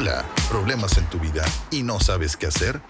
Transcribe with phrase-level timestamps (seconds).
[0.00, 2.80] Hola, ¿problemas en tu vida y no sabes qué hacer?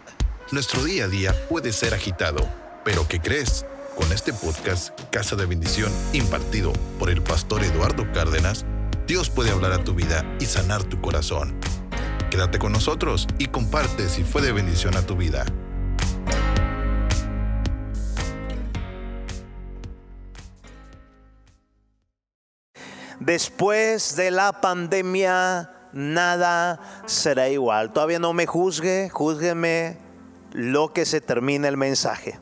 [0.53, 2.49] Nuestro día a día puede ser agitado,
[2.85, 3.67] pero ¿qué crees?
[3.97, 8.65] Con este podcast, Casa de Bendición, impartido por el pastor Eduardo Cárdenas,
[9.09, 11.59] Dios puede hablar a tu vida y sanar tu corazón.
[12.31, 15.45] Quédate con nosotros y comparte si fue de bendición a tu vida.
[23.19, 27.93] Después de la pandemia, nada será igual.
[27.93, 29.99] Todavía no me juzgue, júzgueme
[30.53, 32.39] lo que se termine el mensaje.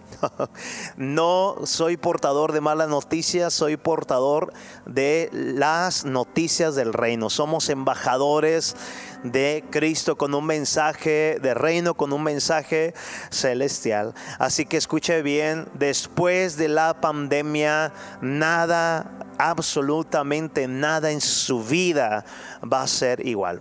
[0.97, 4.53] No soy portador de malas noticias, soy portador
[4.87, 7.31] de las noticias del reino.
[7.31, 8.77] Somos embajadores
[9.23, 12.95] de Cristo con un mensaje de reino, con un mensaje
[13.31, 14.15] celestial.
[14.39, 22.25] Así que escuche bien, después de la pandemia, nada absolutamente nada en su vida
[22.61, 23.61] va a ser igual.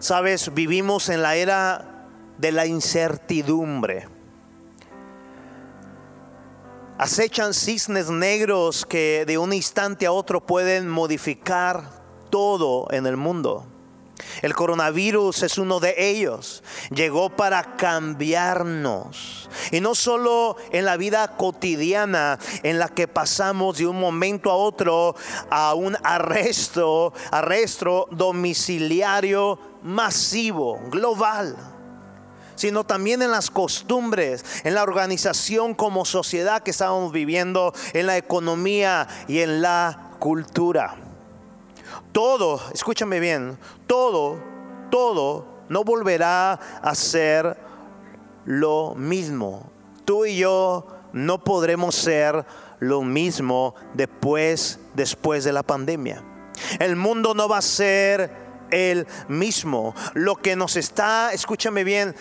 [0.00, 2.06] Sabes, vivimos en la era
[2.38, 4.08] de la incertidumbre.
[7.00, 11.82] Acechan cisnes negros que de un instante a otro pueden modificar
[12.28, 13.64] todo en el mundo.
[14.42, 16.62] El coronavirus es uno de ellos.
[16.94, 19.48] Llegó para cambiarnos.
[19.72, 24.56] Y no solo en la vida cotidiana en la que pasamos de un momento a
[24.56, 25.16] otro
[25.48, 31.79] a un arresto, arresto domiciliario masivo, global
[32.60, 38.18] sino también en las costumbres, en la organización como sociedad que estamos viviendo, en la
[38.18, 40.94] economía y en la cultura.
[42.12, 44.38] Todo, escúchame bien, todo,
[44.90, 46.52] todo no volverá
[46.82, 47.56] a ser
[48.44, 49.70] lo mismo.
[50.04, 52.44] Tú y yo no podremos ser
[52.78, 56.22] lo mismo después, después de la pandemia.
[56.78, 59.94] El mundo no va a ser el mismo.
[60.14, 62.14] Lo que nos está, escúchame bien,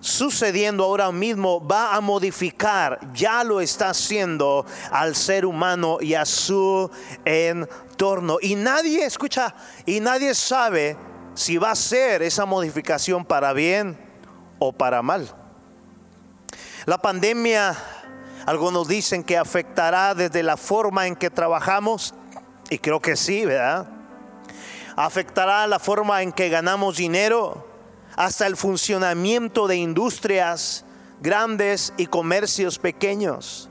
[0.00, 6.24] sucediendo ahora mismo va a modificar, ya lo está haciendo al ser humano y a
[6.24, 6.90] su
[7.24, 8.38] entorno.
[8.40, 9.54] Y nadie, escucha,
[9.84, 10.96] y nadie sabe
[11.34, 13.98] si va a ser esa modificación para bien
[14.58, 15.28] o para mal.
[16.86, 17.76] La pandemia,
[18.46, 22.14] algunos dicen que afectará desde la forma en que trabajamos,
[22.70, 23.88] y creo que sí, ¿verdad?
[24.94, 27.66] Afectará la forma en que ganamos dinero,
[28.16, 30.84] hasta el funcionamiento de industrias
[31.20, 33.70] grandes y comercios pequeños.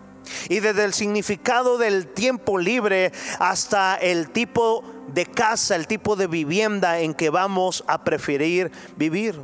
[0.49, 4.83] Y desde el significado del tiempo libre hasta el tipo
[5.13, 9.39] de casa, el tipo de vivienda en que vamos a preferir vivir.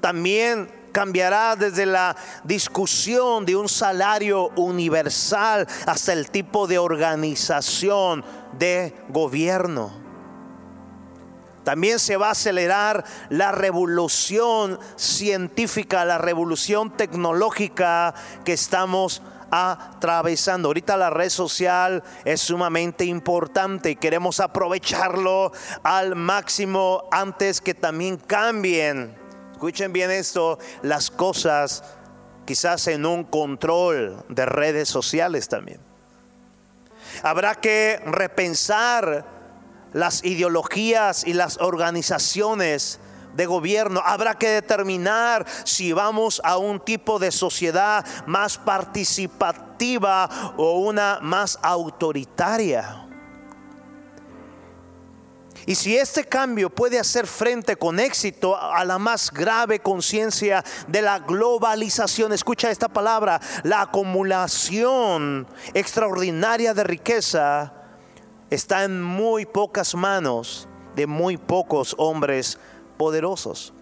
[0.00, 8.24] También cambiará desde la discusión de un salario universal hasta el tipo de organización
[8.58, 10.05] de gobierno.
[11.66, 20.68] También se va a acelerar la revolución científica, la revolución tecnológica que estamos atravesando.
[20.68, 25.50] Ahorita la red social es sumamente importante y queremos aprovecharlo
[25.82, 29.16] al máximo antes que también cambien.
[29.50, 31.82] Escuchen bien esto, las cosas
[32.44, 35.80] quizás en un control de redes sociales también.
[37.24, 39.35] Habrá que repensar
[39.96, 43.00] las ideologías y las organizaciones
[43.34, 44.02] de gobierno.
[44.04, 51.58] Habrá que determinar si vamos a un tipo de sociedad más participativa o una más
[51.62, 53.04] autoritaria.
[55.64, 61.00] Y si este cambio puede hacer frente con éxito a la más grave conciencia de
[61.00, 67.72] la globalización, escucha esta palabra, la acumulación extraordinaria de riqueza
[68.50, 72.58] está en muy pocas manos de muy pocos hombres
[72.96, 73.72] poderosos.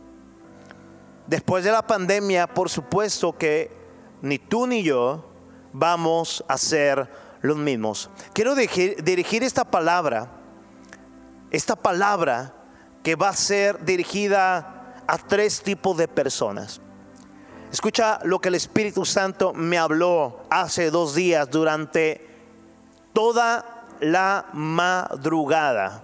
[1.27, 3.71] Después de la pandemia, por supuesto que
[4.21, 5.25] ni tú ni yo
[5.73, 7.09] vamos a ser
[7.41, 8.11] los mismos.
[8.33, 10.31] Quiero dirigir, esta palabra,
[11.51, 12.55] esta palabra
[13.03, 16.81] que va a ser dirigida a tres tipos de personas.
[17.71, 22.27] Escucha lo que el Espíritu Santo me habló hace dos días durante
[23.13, 26.03] toda la madrugada.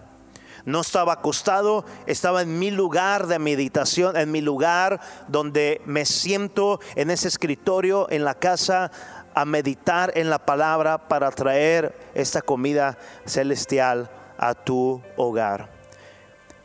[0.65, 6.81] No estaba acostado, estaba en mi lugar de meditación, en mi lugar donde me siento
[6.97, 8.91] en ese escritorio en la casa
[9.35, 15.71] a meditar en la palabra para traer esta comida celestial a tu hogar.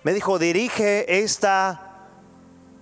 [0.04, 1.96] Me dijo, dirige esta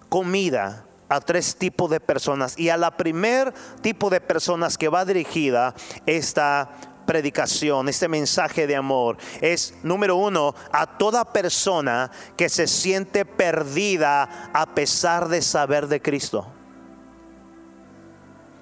[0.09, 5.05] comida a tres tipos de personas y a la primer tipo de personas que va
[5.05, 5.73] dirigida
[6.05, 6.71] esta
[7.13, 14.49] predicación, este mensaje de amor, es número uno, a toda persona que se siente perdida
[14.51, 16.47] a pesar de saber de Cristo.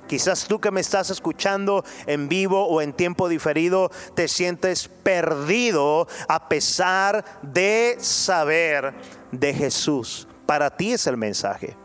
[0.05, 6.09] Quizás tú que me estás escuchando en vivo o en tiempo diferido, te sientes perdido
[6.27, 8.93] a pesar de saber
[9.31, 10.27] de Jesús.
[10.45, 11.77] Para ti es el mensaje.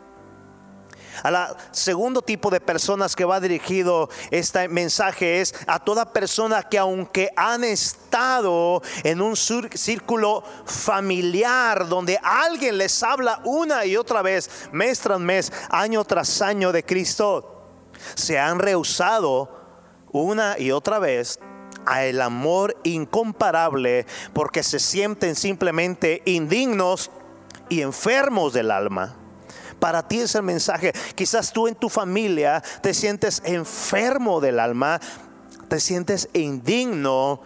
[1.23, 6.63] A la segundo tipo de personas que va dirigido este mensaje es a toda persona
[6.63, 14.21] que aunque han estado en un círculo familiar donde alguien les habla una y otra
[14.21, 17.63] vez, mes tras mes, año tras año de Cristo,
[18.15, 19.49] se han rehusado
[20.11, 21.39] una y otra vez
[21.85, 27.11] a el amor incomparable porque se sienten simplemente indignos
[27.69, 29.15] y enfermos del alma.
[29.79, 30.93] Para ti es el mensaje.
[31.15, 34.99] Quizás tú en tu familia te sientes enfermo del alma,
[35.67, 37.41] te sientes indigno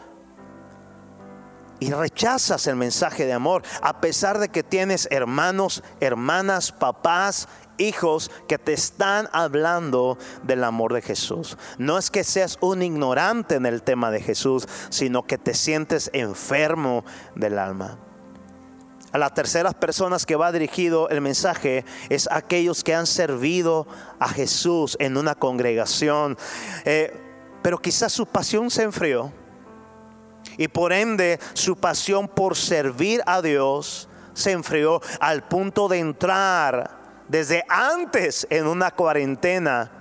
[1.82, 7.48] y rechazas el mensaje de amor, a pesar de que tienes hermanos, hermanas, papás,
[7.80, 11.58] hijos que te están hablando del amor de Jesús.
[11.80, 16.12] No es que seas un ignorante en el tema de Jesús, sino que te sientes
[16.14, 17.04] enfermo
[17.36, 17.98] del alma.
[19.12, 23.86] A las terceras personas que va dirigido el mensaje es aquellos que han servido
[24.20, 26.38] a Jesús en una congregación,
[26.86, 27.14] eh,
[27.62, 29.34] pero quizás su pasión se enfrió
[30.58, 37.02] y por ende su pasión por servir a Dios se enfrió al punto de entrar
[37.28, 39.92] desde antes en una cuarentena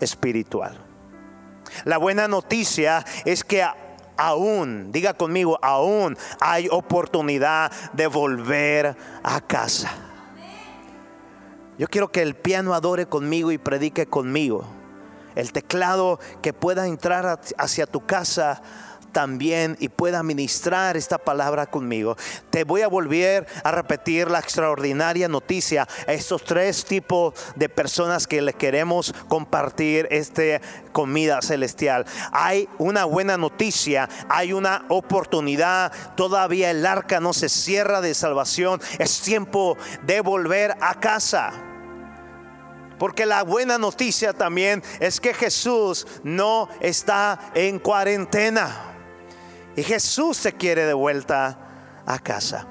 [0.00, 0.78] espiritual.
[1.84, 3.64] La buena noticia es que
[4.16, 9.92] aún, diga conmigo, aún hay oportunidad de volver a casa.
[11.78, 14.64] Yo quiero que el piano adore conmigo y predique conmigo.
[15.34, 18.62] El teclado que pueda entrar hacia tu casa
[19.12, 22.16] también y pueda ministrar esta palabra conmigo.
[22.50, 28.26] Te voy a volver a repetir la extraordinaria noticia a estos tres tipos de personas
[28.26, 30.60] que le queremos compartir esta
[30.92, 32.06] comida celestial.
[32.32, 38.80] Hay una buena noticia, hay una oportunidad, todavía el arca no se cierra de salvación,
[38.98, 41.52] es tiempo de volver a casa.
[42.98, 48.91] Porque la buena noticia también es que Jesús no está en cuarentena.
[49.76, 51.58] Y Jesús se quiere de vuelta
[52.06, 52.66] a casa.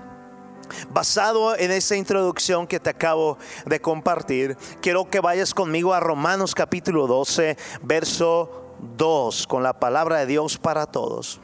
[0.89, 6.55] Basado en esa introducción que te acabo de compartir, quiero que vayas conmigo a Romanos
[6.55, 11.41] capítulo 12, verso 2, con la palabra de Dios para todos.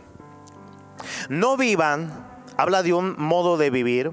[1.30, 4.12] No vivan, habla de un modo de vivir,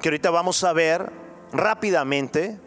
[0.00, 1.10] que ahorita vamos a ver
[1.52, 2.58] rápidamente,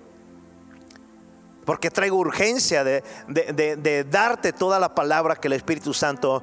[1.66, 6.42] porque traigo urgencia de, de darte toda la palabra que el Espíritu Santo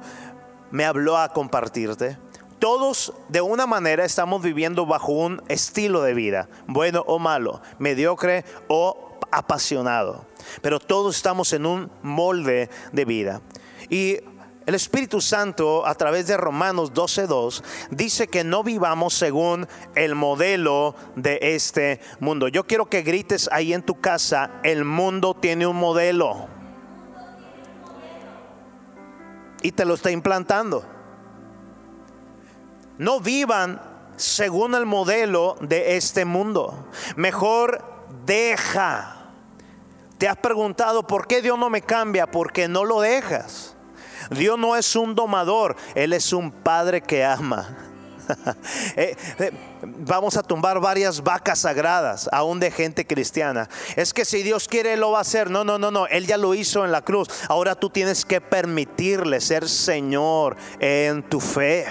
[0.75, 2.17] me habló a compartirte.
[2.59, 8.43] Todos de una manera estamos viviendo bajo un estilo de vida, bueno o malo, mediocre
[8.67, 10.25] o apasionado.
[10.61, 13.41] Pero todos estamos en un molde de vida.
[13.89, 14.17] Y
[14.65, 20.93] el Espíritu Santo a través de Romanos 12.2 dice que no vivamos según el modelo
[21.15, 22.49] de este mundo.
[22.49, 26.49] Yo quiero que grites ahí en tu casa, el mundo tiene un modelo.
[29.65, 30.85] Y te lo está implantando.
[32.99, 33.81] No vivan
[34.15, 36.87] según el modelo de este mundo.
[37.15, 37.83] Mejor
[38.27, 39.31] deja.
[40.19, 42.27] ¿Te has preguntado por qué Dios no me cambia?
[42.27, 43.75] Porque no lo dejas.
[44.29, 47.75] Dios no es un domador, Él es un padre que ama.
[48.97, 49.51] Eh, eh,
[49.81, 53.67] vamos a tumbar varias vacas sagradas, aún de gente cristiana.
[53.95, 55.49] Es que si Dios quiere, lo va a hacer.
[55.49, 56.07] No, no, no, no.
[56.07, 57.27] Él ya lo hizo en la cruz.
[57.49, 61.85] Ahora tú tienes que permitirle ser Señor en tu fe.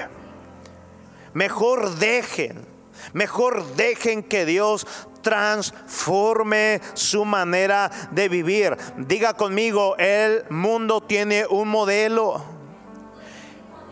[1.34, 2.64] Mejor dejen,
[3.12, 4.86] mejor dejen que Dios
[5.20, 8.76] transforme su manera de vivir.
[8.96, 12.54] Diga conmigo, el mundo tiene un modelo.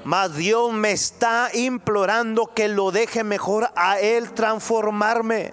[0.05, 5.53] Mas Dios me está implorando que lo deje mejor a Él transformarme.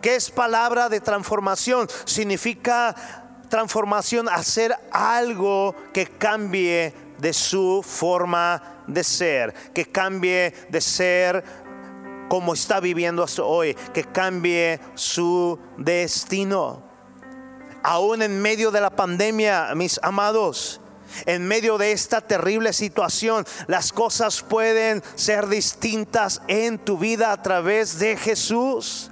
[0.00, 1.88] ¿Qué es palabra de transformación?
[2.04, 2.94] Significa
[3.48, 11.44] transformación, hacer algo que cambie de su forma de ser, que cambie de ser
[12.28, 16.82] como está viviendo hasta hoy, que cambie su destino.
[17.82, 20.80] Aún en medio de la pandemia, mis amados,
[21.26, 27.42] en medio de esta terrible situación, las cosas pueden ser distintas en tu vida a
[27.42, 29.10] través de Jesús.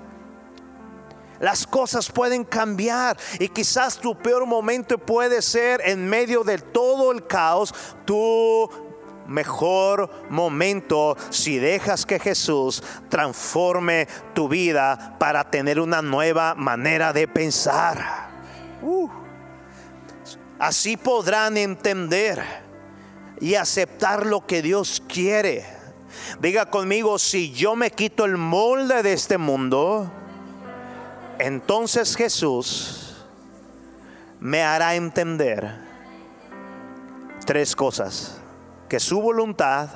[1.41, 7.13] Las cosas pueden cambiar y quizás tu peor momento puede ser en medio de todo
[7.13, 7.75] el caos,
[8.07, 8.71] tu
[9.27, 17.29] mejor momento si dejas que Jesús transforme tu vida para tener una nueva manera de
[17.29, 18.31] pensar.
[18.83, 19.26] Uh.
[20.59, 22.43] Así podrán entender
[23.41, 25.65] y aceptar lo que Dios quiere.
[26.41, 30.11] Diga conmigo, si yo me quito el molde de este mundo,
[31.39, 33.27] entonces Jesús
[34.41, 35.79] me hará entender
[37.45, 38.41] tres cosas.
[38.89, 39.89] Que su voluntad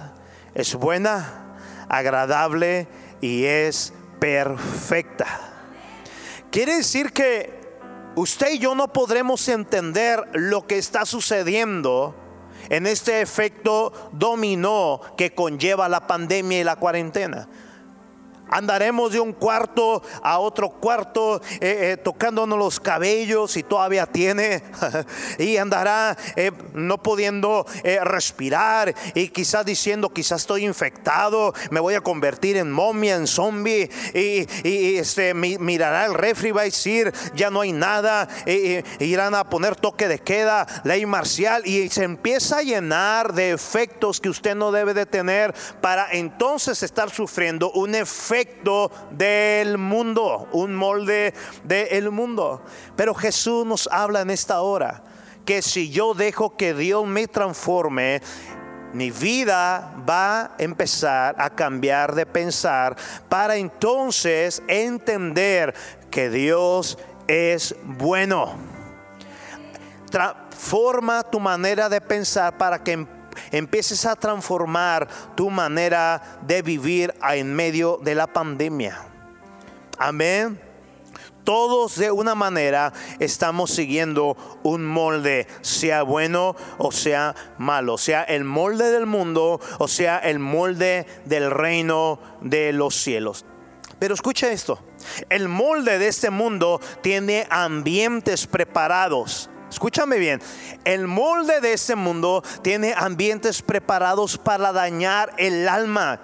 [0.54, 1.56] es buena,
[1.88, 2.88] agradable
[3.20, 5.26] y es perfecta.
[6.50, 7.59] Quiere decir que
[8.16, 12.14] usted y yo no podremos entender lo que está sucediendo
[12.68, 17.48] en este efecto dominó que conlleva la pandemia y la cuarentena.
[18.50, 24.62] Andaremos de un cuarto a otro cuarto eh, eh, tocándonos los cabellos y todavía tiene.
[25.38, 27.66] y andará eh, no pudiendo
[28.02, 33.90] respirar y quizás diciendo, quizás estoy infectado, me voy a convertir en momia, en zombie.
[34.14, 38.28] Y, este, mirará el refri, va a decir, ya no hay nada.
[38.98, 41.66] irán a poner toque de queda, ley marcial.
[41.66, 46.82] Y se empieza a llenar de efectos que usted no debe de tener para entonces
[46.82, 48.39] estar sufriendo un efecto
[49.10, 52.62] del mundo, un molde del mundo.
[52.96, 55.02] Pero Jesús nos habla en esta hora
[55.44, 58.20] que si yo dejo que Dios me transforme,
[58.92, 62.96] mi vida va a empezar a cambiar de pensar
[63.28, 65.74] para entonces entender
[66.10, 68.56] que Dios es bueno.
[70.10, 73.06] Transforma tu manera de pensar para que
[73.50, 79.06] empieces a transformar tu manera de vivir en medio de la pandemia.
[79.98, 80.60] Amén.
[81.44, 88.44] Todos de una manera estamos siguiendo un molde, sea bueno o sea malo, sea el
[88.44, 93.46] molde del mundo o sea el molde del reino de los cielos.
[93.98, 94.78] Pero escucha esto,
[95.28, 100.42] el molde de este mundo tiene ambientes preparados Escúchame bien,
[100.84, 106.20] el molde de este mundo tiene ambientes preparados para dañar el alma,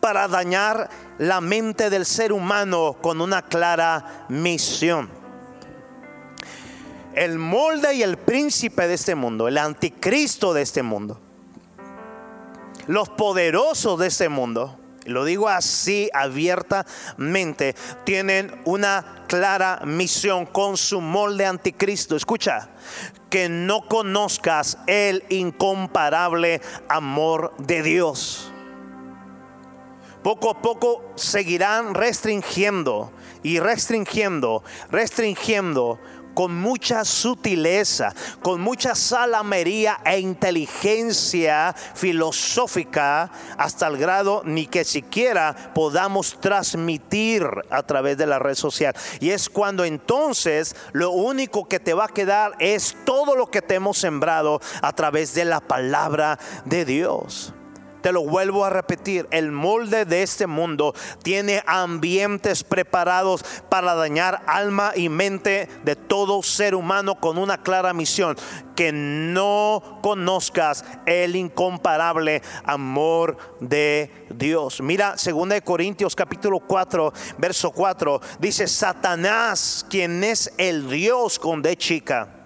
[0.00, 5.08] para dañar la mente del ser humano con una clara misión.
[7.14, 11.20] El molde y el príncipe de este mundo, el anticristo de este mundo,
[12.88, 21.00] los poderosos de este mundo, lo digo así abiertamente, tienen una clara misión con su
[21.00, 22.16] molde anticristo.
[22.16, 22.70] Escucha,
[23.30, 28.52] que no conozcas el incomparable amor de Dios.
[30.22, 33.10] Poco a poco seguirán restringiendo
[33.42, 35.98] y restringiendo, restringiendo
[36.34, 45.72] con mucha sutileza, con mucha salamería e inteligencia filosófica, hasta el grado ni que siquiera
[45.74, 48.94] podamos transmitir a través de la red social.
[49.20, 53.62] Y es cuando entonces lo único que te va a quedar es todo lo que
[53.62, 57.54] te hemos sembrado a través de la palabra de Dios.
[58.02, 64.42] Te lo vuelvo a repetir, el molde de este mundo tiene ambientes preparados para dañar
[64.46, 68.36] alma y mente de todo ser humano con una clara misión,
[68.74, 74.80] que no conozcas el incomparable amor de Dios.
[74.80, 81.76] Mira, 2 Corintios capítulo 4, verso 4, dice Satanás, quien es el Dios con de
[81.76, 82.40] chica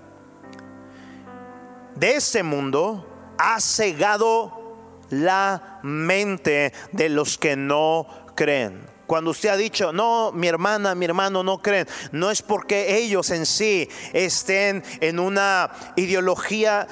[1.97, 3.07] de este mundo,
[3.39, 4.66] ha cegado
[5.11, 8.87] la mente de los que no creen.
[9.07, 13.31] Cuando usted ha dicho, no, mi hermana, mi hermano no creen, no es porque ellos
[13.31, 16.87] en sí estén en una ideología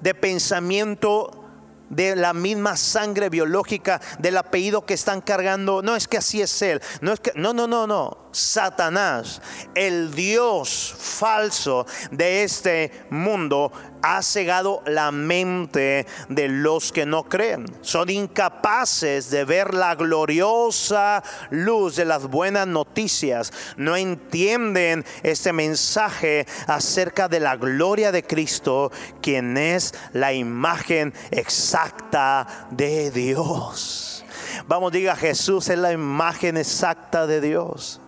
[0.00, 1.44] de pensamiento
[1.90, 5.80] de la misma sangre biológica del apellido que están cargando.
[5.82, 6.80] No es que así es él.
[7.00, 8.23] No es que no, no, no, no.
[8.34, 9.40] Satanás,
[9.74, 13.72] el dios falso de este mundo
[14.02, 17.64] ha cegado la mente de los que no creen.
[17.80, 23.52] Son incapaces de ver la gloriosa luz de las buenas noticias.
[23.76, 32.66] No entienden este mensaje acerca de la gloria de Cristo, quien es la imagen exacta
[32.70, 34.24] de Dios.
[34.66, 38.00] Vamos, diga Jesús es la imagen exacta de Dios.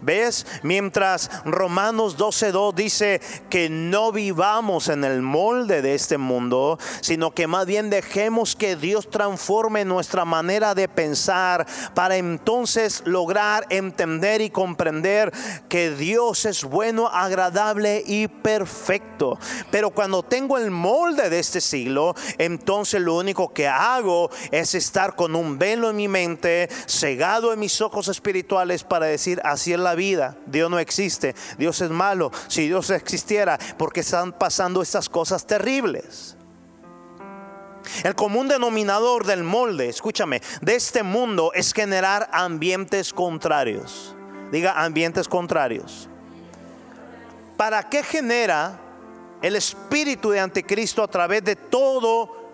[0.00, 0.46] ¿Ves?
[0.62, 3.20] Mientras Romanos 12.2 dice
[3.50, 8.76] que no vivamos en el molde de este mundo, sino que más bien dejemos que
[8.76, 15.32] Dios transforme nuestra manera de pensar para entonces lograr entender y comprender
[15.68, 19.38] que Dios es bueno, agradable y perfecto.
[19.70, 25.14] Pero cuando tengo el molde de este siglo, entonces lo único que hago es estar
[25.14, 29.94] con un velo en mi mente, cegado en mis ojos espirituales para decir, es la
[29.94, 32.30] vida, Dios no existe, Dios es malo.
[32.48, 36.36] Si Dios existiera, porque están pasando estas cosas terribles?
[38.04, 44.14] El común denominador del molde, escúchame, de este mundo es generar ambientes contrarios.
[44.52, 46.08] Diga ambientes contrarios.
[47.56, 48.78] ¿Para qué genera
[49.42, 52.50] el espíritu de anticristo a través de todo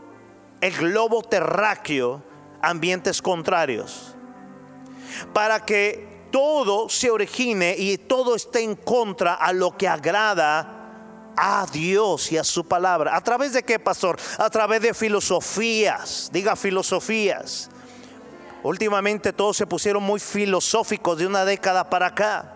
[0.61, 2.23] el globo terráqueo
[2.62, 4.14] ambientes contrarios?
[5.32, 11.64] Para que todo se origine y todo esté en contra a lo que agrada a
[11.72, 13.14] Dios y a su palabra.
[13.14, 14.18] ¿A través de qué, pastor?
[14.38, 16.30] A través de filosofías.
[16.32, 17.70] Diga filosofías.
[18.64, 22.52] Últimamente todos se pusieron muy filosóficos de una década para acá.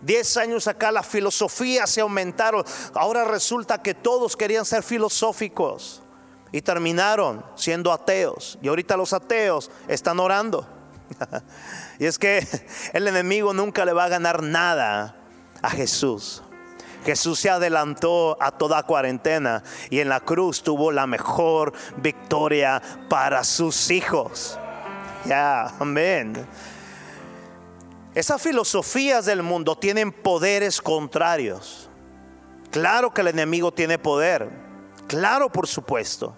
[0.00, 2.64] Diez años acá las filosofías se aumentaron.
[2.94, 6.00] Ahora resulta que todos querían ser filosóficos
[6.52, 8.58] y terminaron siendo ateos.
[8.62, 10.73] Y ahorita los ateos están orando.
[11.98, 12.46] y es que
[12.92, 15.16] el enemigo nunca le va a ganar nada
[15.62, 16.42] a Jesús.
[17.04, 23.44] Jesús se adelantó a toda cuarentena y en la cruz tuvo la mejor victoria para
[23.44, 24.58] sus hijos.
[25.26, 26.46] Ya, amén.
[28.14, 31.90] Esas filosofías del mundo tienen poderes contrarios.
[32.70, 34.50] Claro que el enemigo tiene poder.
[35.06, 36.34] Claro, por supuesto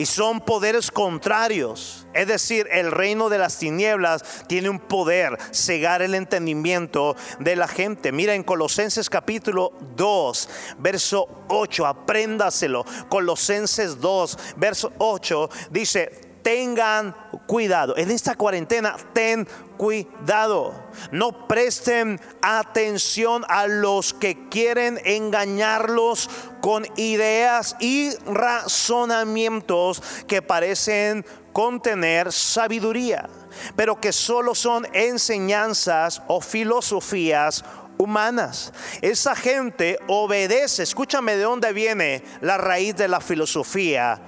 [0.00, 2.06] y son poderes contrarios.
[2.14, 7.68] Es decir, el reino de las tinieblas tiene un poder, cegar el entendimiento de la
[7.68, 8.10] gente.
[8.10, 12.86] Mira en Colosenses capítulo 2, verso 8, apréndaselo.
[13.10, 17.14] Colosenses 2, verso 8 dice, tengan
[17.46, 17.96] cuidado.
[17.96, 20.74] En esta cuarentena, ten cuidado.
[21.10, 26.30] No presten atención a los que quieren engañarlos
[26.60, 33.28] con ideas y razonamientos que parecen contener sabiduría,
[33.74, 37.64] pero que solo son enseñanzas o filosofías
[37.98, 38.72] humanas.
[39.02, 44.20] Esa gente obedece, escúchame de dónde viene la raíz de la filosofía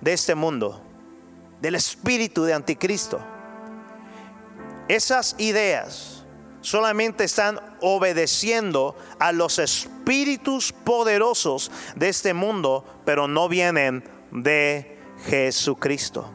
[0.00, 0.89] de este mundo
[1.60, 3.20] del espíritu de anticristo.
[4.88, 6.24] Esas ideas
[6.62, 16.30] solamente están obedeciendo a los espíritus poderosos de este mundo, pero no vienen de Jesucristo.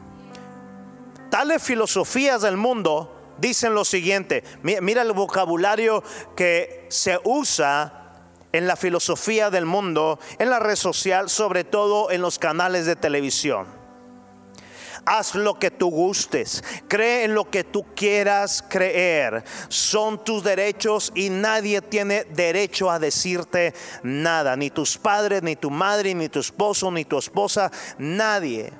[1.30, 6.02] Tales filosofías del mundo dicen lo siguiente, mira el vocabulario
[6.34, 12.22] que se usa en la filosofía del mundo, en la red social, sobre todo en
[12.22, 13.75] los canales de televisión
[15.06, 19.44] haz lo que tú gustes, cree en lo que tú quieras creer.
[19.68, 25.70] Son tus derechos y nadie tiene derecho a decirte nada, ni tus padres, ni tu
[25.70, 28.72] madre, ni tu esposo, ni tu esposa, nadie.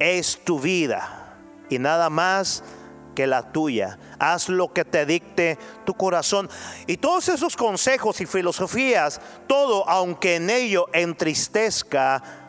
[0.00, 1.36] Es tu vida
[1.68, 2.64] y nada más
[3.14, 3.98] que la tuya.
[4.18, 6.48] Haz lo que te dicte tu corazón.
[6.86, 12.47] Y todos esos consejos y filosofías, todo aunque en ello entristezca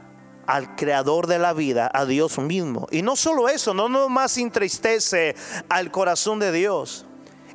[0.49, 2.87] al creador de la vida, a Dios mismo.
[2.89, 5.35] Y no solo eso, no nomás entristece
[5.69, 7.05] al corazón de Dios.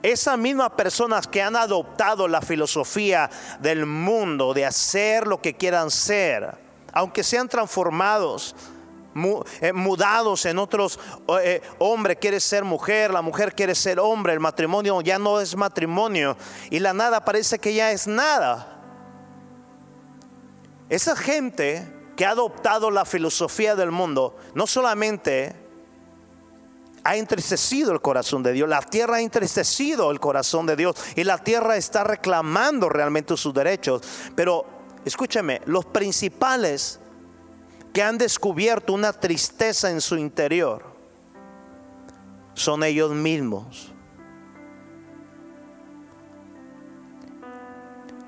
[0.01, 3.29] Esas mismas personas que han adoptado la filosofía
[3.59, 6.57] del mundo de hacer lo que quieran ser,
[6.93, 8.55] aunque sean transformados,
[9.61, 11.01] eh, mudados en otros,
[11.43, 15.57] eh, hombre quiere ser mujer, la mujer quiere ser hombre, el matrimonio ya no es
[15.57, 16.37] matrimonio
[16.71, 18.71] y la nada parece que ya es nada.
[20.89, 25.55] Esa gente que ha adoptado la filosofía del mundo, no solamente
[27.03, 31.25] ha entristecido el corazón de Dios, la tierra ha entristecido el corazón de Dios y
[31.25, 34.03] la tierra está reclamando realmente sus derechos.
[34.35, 34.65] Pero
[35.05, 36.99] escúcheme, los principales
[37.93, 40.85] que han descubierto una tristeza en su interior
[42.55, 43.94] son ellos mismos.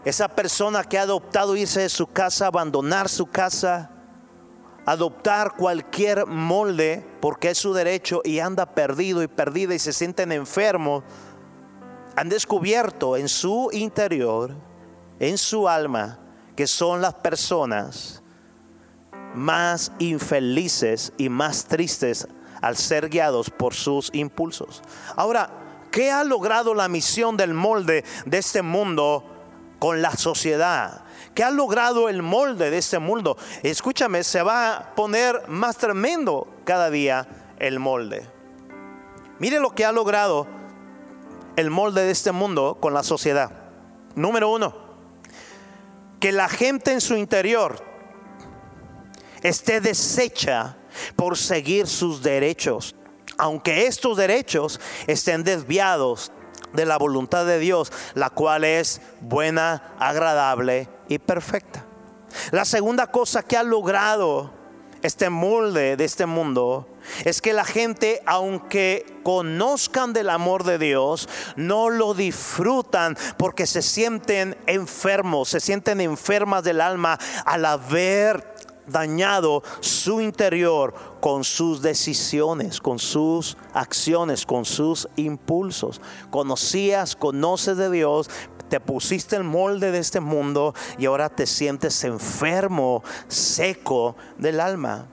[0.07, 3.90] Esa persona que ha adoptado irse de su casa, abandonar su casa,
[4.85, 10.31] adoptar cualquier molde porque es su derecho y anda perdido y perdida y se sienten
[10.31, 11.03] enfermos,
[12.14, 14.55] han descubierto en su interior,
[15.19, 16.21] en su alma,
[16.55, 18.23] que son las personas
[19.35, 22.29] más infelices y más tristes
[22.62, 24.83] al ser guiados por sus impulsos.
[25.16, 25.51] Ahora,
[25.97, 29.36] ¿Qué ha logrado la misión del molde de este mundo
[29.78, 31.04] con la sociedad?
[31.34, 33.36] ¿Qué ha logrado el molde de este mundo?
[33.62, 38.26] Escúchame, se va a poner más tremendo cada día el molde.
[39.38, 40.46] Mire lo que ha logrado
[41.56, 43.50] el molde de este mundo con la sociedad.
[44.14, 44.74] Número uno,
[46.20, 47.84] que la gente en su interior
[49.42, 50.76] esté deshecha
[51.16, 52.94] por seguir sus derechos,
[53.36, 56.32] aunque estos derechos estén desviados
[56.76, 61.84] de la voluntad de Dios, la cual es buena, agradable y perfecta.
[62.50, 64.52] La segunda cosa que ha logrado
[65.02, 66.88] este molde de este mundo
[67.24, 73.82] es que la gente, aunque conozcan del amor de Dios, no lo disfrutan porque se
[73.82, 78.56] sienten enfermos, se sienten enfermas del alma al haber
[78.87, 86.01] dañado su interior con sus decisiones, con sus acciones, con sus impulsos.
[86.31, 88.31] Conocías, conoces de Dios,
[88.68, 95.07] te pusiste el molde de este mundo y ahora te sientes enfermo, seco del alma.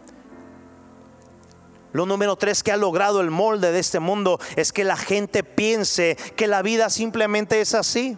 [1.92, 5.44] Lo número tres que ha logrado el molde de este mundo es que la gente
[5.44, 8.18] piense que la vida simplemente es así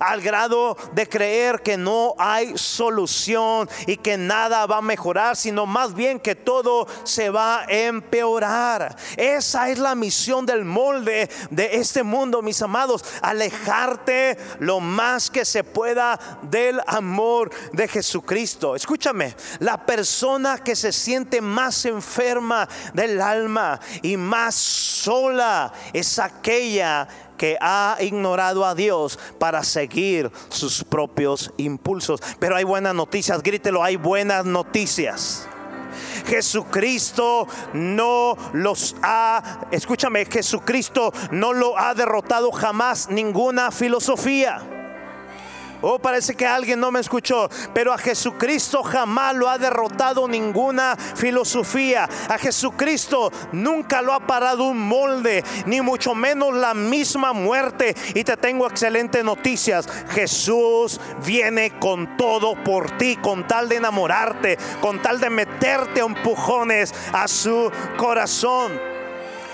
[0.00, 5.66] al grado de creer que no hay solución y que nada va a mejorar, sino
[5.66, 8.96] más bien que todo se va a empeorar.
[9.16, 15.44] Esa es la misión del molde de este mundo, mis amados, alejarte lo más que
[15.44, 18.76] se pueda del amor de Jesucristo.
[18.76, 27.08] Escúchame, la persona que se siente más enferma del alma y más sola es aquella
[27.36, 32.20] que ha ignorado a Dios para seguir sus propios impulsos.
[32.38, 35.48] Pero hay buenas noticias, grítelo, hay buenas noticias.
[36.26, 44.73] Jesucristo no los ha, escúchame, Jesucristo no lo ha derrotado jamás ninguna filosofía.
[45.86, 50.96] Oh, parece que alguien no me escuchó, pero a Jesucristo jamás lo ha derrotado ninguna
[50.96, 52.08] filosofía.
[52.30, 57.94] A Jesucristo nunca lo ha parado un molde, ni mucho menos la misma muerte.
[58.14, 59.86] Y te tengo excelentes noticias.
[60.08, 66.06] Jesús viene con todo por ti, con tal de enamorarte, con tal de meterte a
[66.06, 68.72] empujones a su corazón.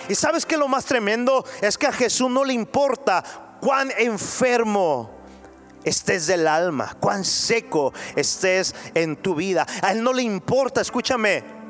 [0.09, 3.25] Y sabes que lo más tremendo es que a Jesús no le importa
[3.61, 5.20] cuán enfermo
[5.85, 9.67] estés del alma, cuán seco estés en tu vida.
[9.83, 11.61] A Él no le importa, escúchame,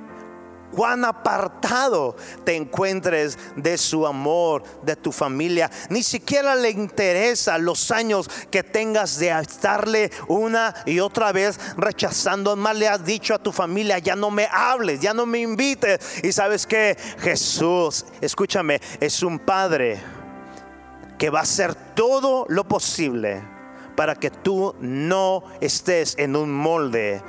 [0.71, 5.71] cuán apartado te encuentres de su amor, de tu familia.
[5.89, 12.57] Ni siquiera le interesa los años que tengas de estarle una y otra vez rechazando.
[12.57, 16.25] Más le has dicho a tu familia, ya no me hables, ya no me invites.
[16.25, 20.01] Y sabes que Jesús, escúchame, es un padre
[21.19, 23.43] que va a hacer todo lo posible
[24.01, 27.21] para que tú no estés en un molde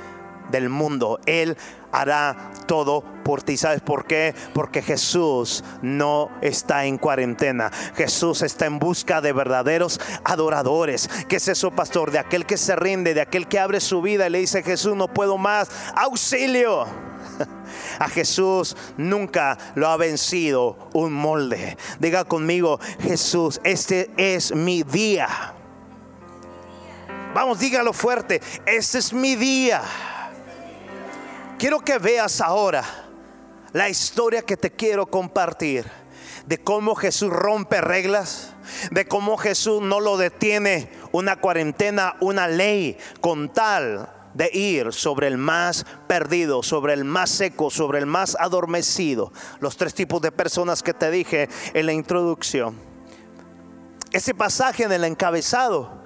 [0.50, 1.20] del mundo.
[1.26, 1.58] Él
[1.92, 3.58] hará todo por ti.
[3.58, 4.34] ¿Sabes por qué?
[4.54, 7.70] Porque Jesús no está en cuarentena.
[7.94, 11.10] Jesús está en busca de verdaderos adoradores.
[11.28, 12.10] ¿Qué es eso, pastor?
[12.10, 14.96] De aquel que se rinde, de aquel que abre su vida y le dice, Jesús,
[14.96, 15.68] no puedo más.
[15.94, 16.86] Auxilio.
[17.98, 21.76] A Jesús nunca lo ha vencido un molde.
[21.98, 25.28] Diga conmigo, Jesús, este es mi día.
[27.34, 28.42] Vamos, dígalo fuerte.
[28.66, 29.82] Este es mi día.
[31.58, 32.84] Quiero que veas ahora
[33.72, 35.86] la historia que te quiero compartir.
[36.44, 38.54] De cómo Jesús rompe reglas.
[38.90, 45.26] De cómo Jesús no lo detiene una cuarentena, una ley con tal de ir sobre
[45.26, 49.32] el más perdido, sobre el más seco, sobre el más adormecido.
[49.60, 52.78] Los tres tipos de personas que te dije en la introducción.
[54.10, 56.01] Ese pasaje en el encabezado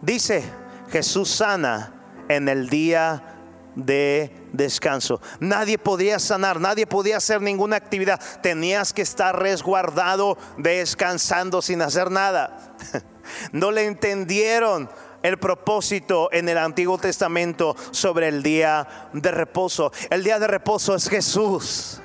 [0.00, 0.44] Dice,
[0.90, 1.92] Jesús sana
[2.28, 3.38] en el día
[3.74, 5.20] de descanso.
[5.40, 8.20] Nadie podía sanar, nadie podía hacer ninguna actividad.
[8.42, 12.74] Tenías que estar resguardado, descansando sin hacer nada.
[13.52, 14.88] No le entendieron
[15.22, 19.92] el propósito en el Antiguo Testamento sobre el día de reposo.
[20.08, 22.00] El día de reposo es Jesús.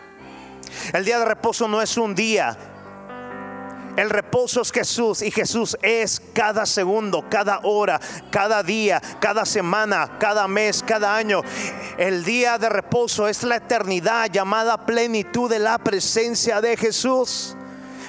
[0.91, 2.57] El día de reposo no es un día,
[3.95, 7.99] el reposo es Jesús y Jesús es cada segundo, cada hora,
[8.31, 11.41] cada día, cada semana, cada mes, cada año.
[11.97, 17.55] El día de reposo es la eternidad llamada plenitud de la presencia de Jesús.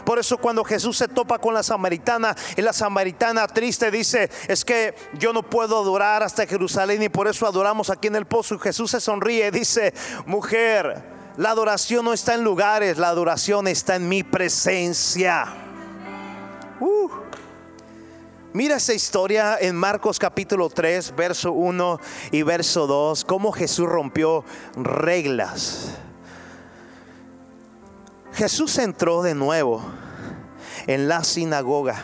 [0.07, 4.64] Por eso cuando Jesús se topa con la samaritana y la samaritana triste dice, es
[4.64, 8.55] que yo no puedo adorar hasta Jerusalén y por eso adoramos aquí en el pozo.
[8.55, 9.92] Y Jesús se sonríe y dice,
[10.27, 11.03] mujer,
[11.37, 15.63] la adoración no está en lugares, la adoración está en mi presencia.
[16.81, 17.09] Uh.
[18.53, 24.45] Mira esa historia en Marcos capítulo 3, verso 1 y verso 2, cómo Jesús rompió
[24.77, 25.97] reglas.
[28.33, 29.83] Jesús entró de nuevo
[30.87, 32.03] en la sinagoga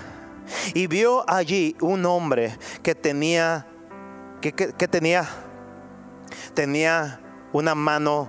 [0.75, 3.67] y vio allí un hombre que tenía,
[4.41, 5.29] que, tenía,
[6.55, 7.21] tenía
[7.53, 8.29] una mano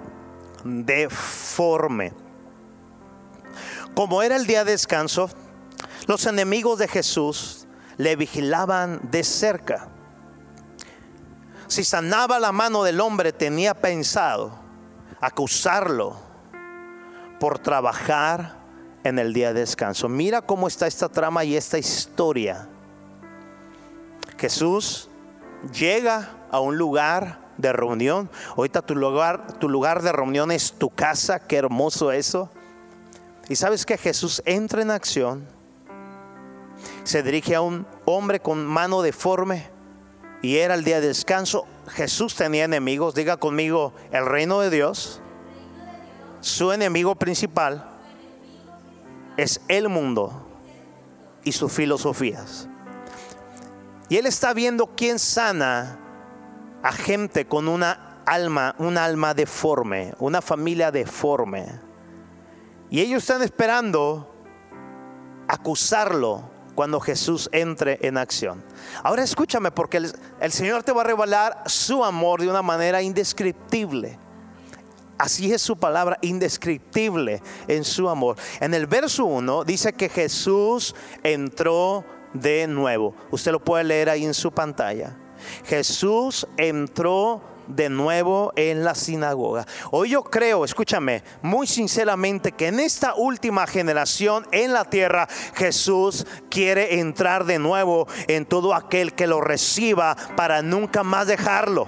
[0.64, 2.14] deforme.
[3.96, 5.30] Como era el día de descanso,
[6.08, 9.88] los enemigos de Jesús le vigilaban de cerca.
[11.68, 14.60] Si sanaba la mano del hombre, tenía pensado
[15.22, 16.18] acusarlo
[17.40, 18.58] por trabajar
[19.04, 20.10] en el día de descanso.
[20.10, 22.68] Mira cómo está esta trama y esta historia.
[24.38, 25.10] Jesús
[25.72, 28.30] llega a un lugar de reunión.
[28.58, 31.40] Ahorita tu lugar, tu lugar de reunión es tu casa.
[31.40, 32.50] Qué hermoso eso.
[33.50, 35.48] Y sabes que Jesús entra en acción.
[37.04, 39.70] Se dirige a un hombre con mano deforme.
[40.42, 41.66] Y era el día de descanso.
[41.88, 43.16] Jesús tenía enemigos.
[43.16, 45.22] Diga conmigo, el reino de Dios.
[46.40, 47.86] Su enemigo principal
[49.38, 50.48] es el mundo
[51.44, 52.68] y sus filosofías.
[54.10, 56.00] Y él está viendo quién sana
[56.84, 61.68] a gente con una alma, un alma deforme, una familia deforme.
[62.90, 64.34] Y ellos están esperando
[65.48, 68.64] acusarlo cuando Jesús entre en acción.
[69.04, 74.18] Ahora escúchame porque el, Señor te va a revelar su amor de una manera indescriptible.
[75.18, 78.38] Así es su palabra indescriptible en su amor.
[78.60, 82.04] En el verso 1 dice que Jesús entró
[82.34, 83.14] de nuevo.
[83.30, 85.16] Usted lo puede leer ahí en su pantalla.
[85.66, 87.42] Jesús entró
[87.76, 89.66] de nuevo en la sinagoga.
[89.92, 96.26] Hoy yo creo, escúchame, muy sinceramente que en esta última generación en la tierra Jesús
[96.50, 101.88] quiere entrar de nuevo en todo aquel que lo reciba para nunca más dejarlo.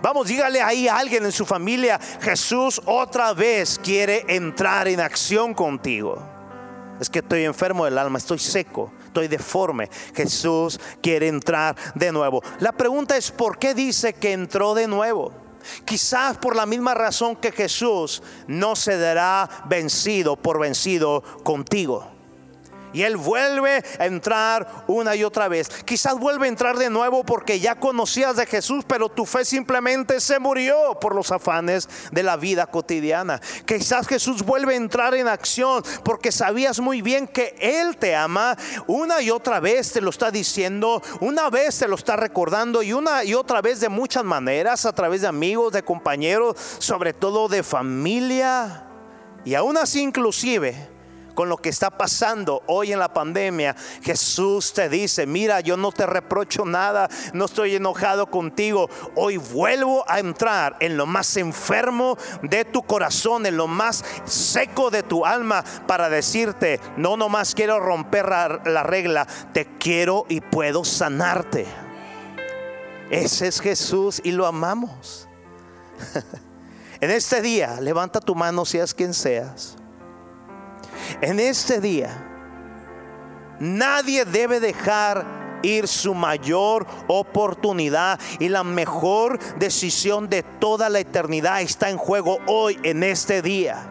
[0.00, 5.54] Vamos, dígale ahí a alguien en su familia, Jesús otra vez quiere entrar en acción
[5.54, 6.18] contigo.
[7.00, 9.90] Es que estoy enfermo del alma, estoy seco, estoy deforme.
[10.14, 12.42] Jesús quiere entrar de nuevo.
[12.60, 15.32] La pregunta es, ¿por qué dice que entró de nuevo?
[15.84, 22.11] Quizás por la misma razón que Jesús no se dará vencido por vencido contigo.
[22.92, 25.68] Y Él vuelve a entrar una y otra vez.
[25.84, 30.20] Quizás vuelve a entrar de nuevo porque ya conocías de Jesús, pero tu fe simplemente
[30.20, 33.40] se murió por los afanes de la vida cotidiana.
[33.66, 38.56] Quizás Jesús vuelve a entrar en acción porque sabías muy bien que Él te ama.
[38.86, 42.92] Una y otra vez te lo está diciendo, una vez te lo está recordando y
[42.92, 47.48] una y otra vez de muchas maneras, a través de amigos, de compañeros, sobre todo
[47.48, 48.86] de familia.
[49.44, 50.91] Y aún así inclusive
[51.34, 55.92] con lo que está pasando hoy en la pandemia, Jesús te dice, mira, yo no
[55.92, 62.16] te reprocho nada, no estoy enojado contigo, hoy vuelvo a entrar en lo más enfermo
[62.42, 67.80] de tu corazón, en lo más seco de tu alma, para decirte, no nomás quiero
[67.80, 71.66] romper la regla, te quiero y puedo sanarte.
[73.10, 75.28] Ese es Jesús y lo amamos.
[77.00, 79.76] en este día, levanta tu mano, seas quien seas.
[81.20, 82.26] En este día,
[83.60, 91.60] nadie debe dejar ir su mayor oportunidad y la mejor decisión de toda la eternidad
[91.62, 93.88] está en juego hoy, en este día.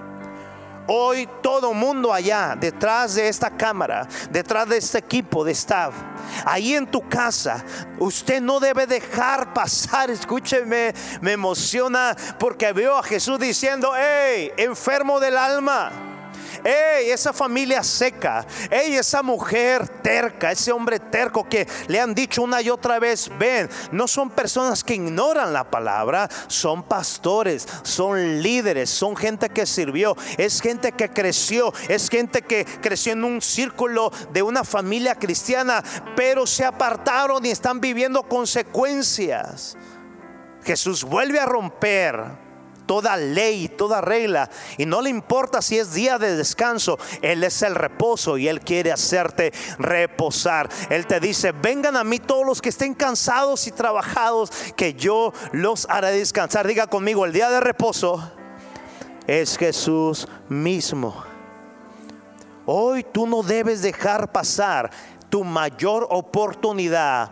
[0.87, 5.93] Hoy todo mundo allá, detrás de esta cámara, detrás de este equipo de staff,
[6.43, 7.63] ahí en tu casa,
[7.99, 15.19] usted no debe dejar pasar, escúcheme, me emociona porque veo a Jesús diciendo, hey, enfermo
[15.19, 16.10] del alma
[16.63, 18.45] Ey, esa familia seca.
[18.69, 23.29] Ey, esa mujer terca, ese hombre terco que le han dicho una y otra vez,
[23.37, 29.65] ven, no son personas que ignoran la palabra, son pastores, son líderes, son gente que
[29.65, 35.15] sirvió, es gente que creció, es gente que creció en un círculo de una familia
[35.15, 35.83] cristiana,
[36.15, 39.77] pero se apartaron y están viviendo consecuencias.
[40.63, 42.40] Jesús vuelve a romper
[42.91, 44.49] toda ley, toda regla.
[44.77, 48.59] Y no le importa si es día de descanso, Él es el reposo y Él
[48.59, 50.67] quiere hacerte reposar.
[50.89, 55.31] Él te dice, vengan a mí todos los que estén cansados y trabajados, que yo
[55.53, 56.67] los haré descansar.
[56.67, 58.29] Diga conmigo, el día de reposo
[59.25, 61.23] es Jesús mismo.
[62.65, 64.91] Hoy tú no debes dejar pasar
[65.29, 67.31] tu mayor oportunidad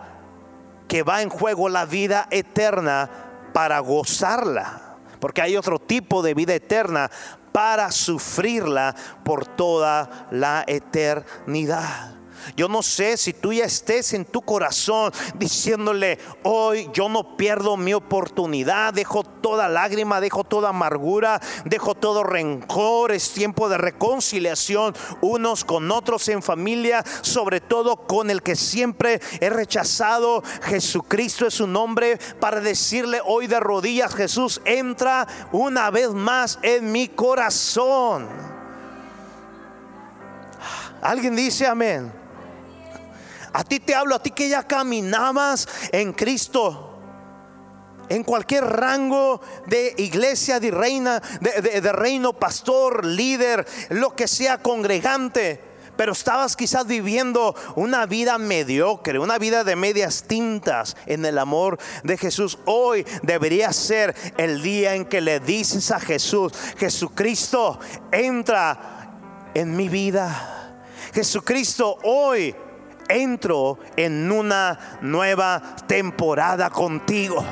[0.88, 3.10] que va en juego la vida eterna
[3.52, 4.89] para gozarla
[5.20, 7.10] porque hay otro tipo de vida eterna
[7.52, 12.19] para sufrirla por toda la eternidad.
[12.56, 17.78] Yo no sé si tú ya estés en tu corazón diciéndole, hoy yo no pierdo
[17.78, 24.94] mi oportunidad, dejo toda lágrima, dejo toda amargura, dejo todo rencor, es tiempo de reconciliación
[25.22, 30.44] unos con otros en familia, sobre todo con el que siempre he rechazado.
[30.64, 36.92] Jesucristo es su nombre para decirle hoy de rodillas, Jesús, entra una vez más en
[36.92, 38.28] mi corazón.
[41.02, 42.12] Alguien dice amén.
[43.54, 46.86] A ti te hablo, a ti que ya caminabas en Cristo.
[48.10, 55.70] En cualquier rango de iglesia, de reina, de, reino, pastor, líder, lo que sea, congregante
[56.00, 61.78] pero estabas quizás viviendo una vida mediocre, una vida de medias tintas en el amor
[62.06, 62.58] de Jesús.
[62.64, 67.82] Hoy debería ser el día en que le dices a Jesús, Jesucristo,
[68.14, 69.12] entra
[69.54, 70.80] en mi vida.
[71.14, 72.56] Jesucristo, hoy
[73.10, 77.44] entro en una nueva temporada contigo.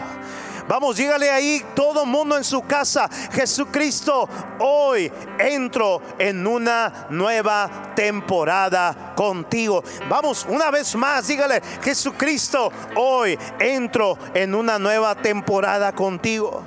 [0.68, 4.28] Vamos, dígale ahí todo mundo en su casa, Jesucristo,
[4.60, 9.82] hoy entro en una nueva temporada contigo.
[10.10, 16.62] Vamos, una vez más, dígale, Jesucristo, hoy entro en una nueva temporada contigo.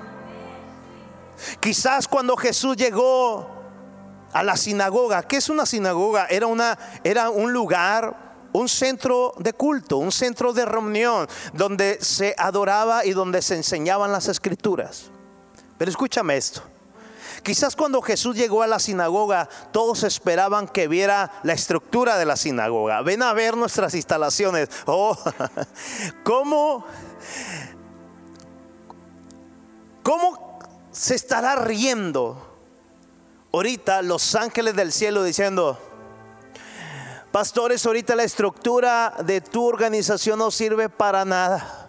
[1.61, 3.61] Quizás cuando Jesús llegó
[4.33, 6.27] a la sinagoga, ¿qué es una sinagoga?
[6.27, 12.35] Era una era un lugar un centro de culto, un centro de reunión donde se
[12.39, 15.11] adoraba y donde se enseñaban las escrituras.
[15.79, 16.63] Pero escúchame esto.
[17.43, 22.37] Quizás cuando Jesús llegó a la sinagoga, todos esperaban que viera la estructura de la
[22.37, 23.01] sinagoga.
[23.03, 24.69] Ven a ver nuestras instalaciones.
[24.85, 25.17] Oh,
[26.25, 26.85] ¿cómo,
[30.03, 30.59] cómo
[30.93, 32.47] se estará riendo
[33.53, 35.79] ahorita los ángeles del cielo diciendo,
[37.33, 41.89] Pastores, ahorita la estructura de tu organización no sirve para nada.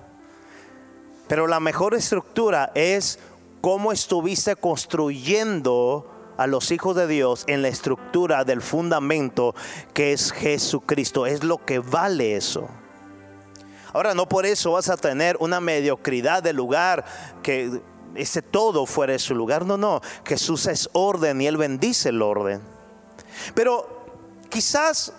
[1.28, 3.18] Pero la mejor estructura es
[3.60, 9.56] cómo estuviste construyendo a los hijos de Dios en la estructura del fundamento
[9.96, 11.26] que es Jesucristo.
[11.26, 12.70] Es lo que vale eso.
[13.94, 17.04] Ahora no por eso vas a tener una mediocridad de lugar
[17.42, 17.82] que
[18.14, 19.66] ese todo fuera de su lugar.
[19.66, 20.02] No, no.
[20.24, 22.62] Jesús es orden y Él bendice el orden.
[23.56, 24.06] Pero
[24.50, 25.14] quizás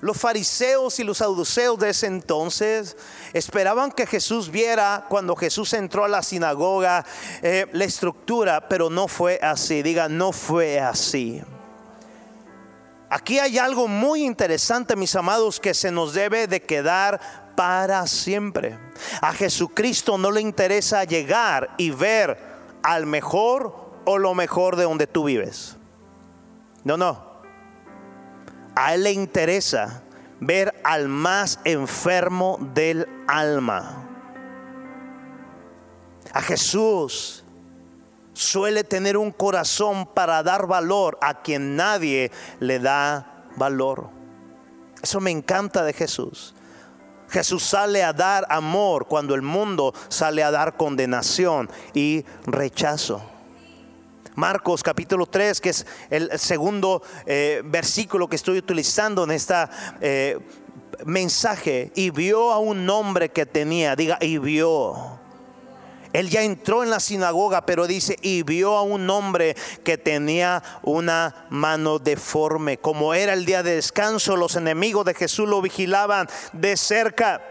[0.00, 2.96] los fariseos y los saduceos de ese entonces
[3.32, 7.04] esperaban que Jesús viera cuando Jesús entró a la sinagoga
[7.42, 9.82] eh, la estructura, pero no fue así.
[9.82, 11.42] Diga, no fue así.
[13.08, 18.78] Aquí hay algo muy interesante, mis amados, que se nos debe de quedar para siempre.
[19.22, 22.38] A Jesucristo no le interesa llegar y ver
[22.82, 25.76] al mejor o lo mejor de donde tú vives.
[26.84, 27.25] No, no.
[28.76, 30.02] A Él le interesa
[30.38, 34.06] ver al más enfermo del alma.
[36.32, 37.42] A Jesús
[38.34, 44.10] suele tener un corazón para dar valor a quien nadie le da valor.
[45.02, 46.54] Eso me encanta de Jesús.
[47.30, 53.35] Jesús sale a dar amor cuando el mundo sale a dar condenación y rechazo.
[54.36, 59.68] Marcos capítulo 3, que es el segundo eh, versículo que estoy utilizando en esta...
[60.00, 60.38] Eh,
[61.04, 64.94] mensaje y vio a un hombre que tenía, diga, y vio.
[66.12, 70.62] Él ya entró en la sinagoga, pero dice, y vio a un hombre que tenía
[70.82, 72.78] una mano deforme.
[72.78, 77.42] Como era el día de descanso, los enemigos de Jesús lo vigilaban de cerca.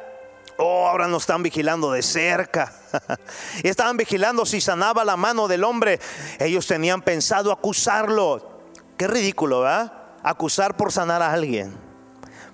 [0.58, 2.74] Oh, ahora nos están vigilando de cerca.
[3.64, 6.00] estaban vigilando si sanaba la mano del hombre.
[6.40, 8.62] Ellos tenían pensado acusarlo.
[8.98, 9.92] Qué ridículo, ¿verdad?
[10.24, 11.76] Acusar por sanar a alguien,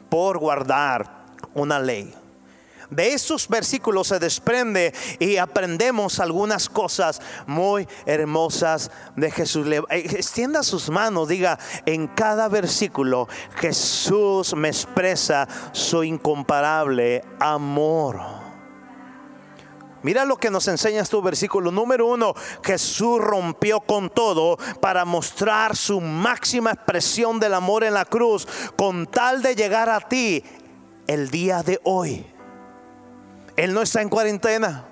[0.10, 2.14] por guardar una ley.
[2.92, 9.66] De esos versículos se desprende y aprendemos algunas cosas muy hermosas de Jesús.
[9.66, 18.20] Eh, extienda sus manos, diga, en cada versículo Jesús me expresa su incomparable amor.
[20.04, 21.72] Mira lo que nos enseña este versículo.
[21.72, 28.04] Número uno, Jesús rompió con todo para mostrar su máxima expresión del amor en la
[28.04, 30.44] cruz con tal de llegar a ti
[31.08, 32.31] el día de hoy.
[33.62, 34.86] Él no está en cuarentena.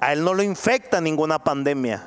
[0.00, 2.02] A Él no lo infecta ninguna pandemia.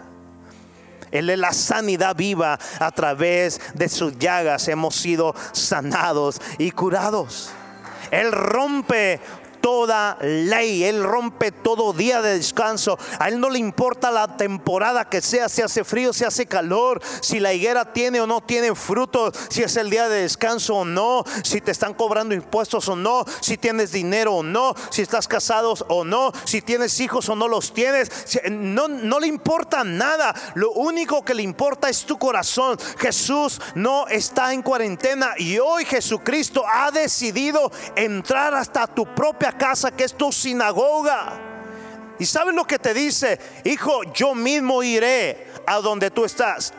[1.12, 2.58] Él es la sanidad viva.
[2.79, 7.52] A través de sus llagas hemos sido sanados y curados.
[8.10, 9.19] Él rompe
[9.66, 10.84] toda ley.
[10.84, 13.00] Él rompe todo día de descanso.
[13.18, 17.02] A Él no le importa la temporada que sea, si hace frío, si hace calor,
[17.20, 20.86] si la higuera tiene o no tiene frutos, si es el día de descanso o
[20.86, 25.28] no, si te están cobrando impuestos o no, si tienes dinero o no, si estás
[25.28, 28.12] casado o no, si tienes hijos o no los tienes.
[28.52, 30.36] No, no le importa nada.
[30.54, 32.78] Lo único que le importa es tu corazón.
[33.00, 39.91] Jesús no está en cuarentena y hoy Jesucristo ha decidido entrar hasta tu propia casa,
[39.91, 41.39] que es tu sinagoga.
[42.19, 43.39] ¿Y sabes lo que te dice?
[43.63, 46.73] Hijo, yo mismo iré a donde tú estás.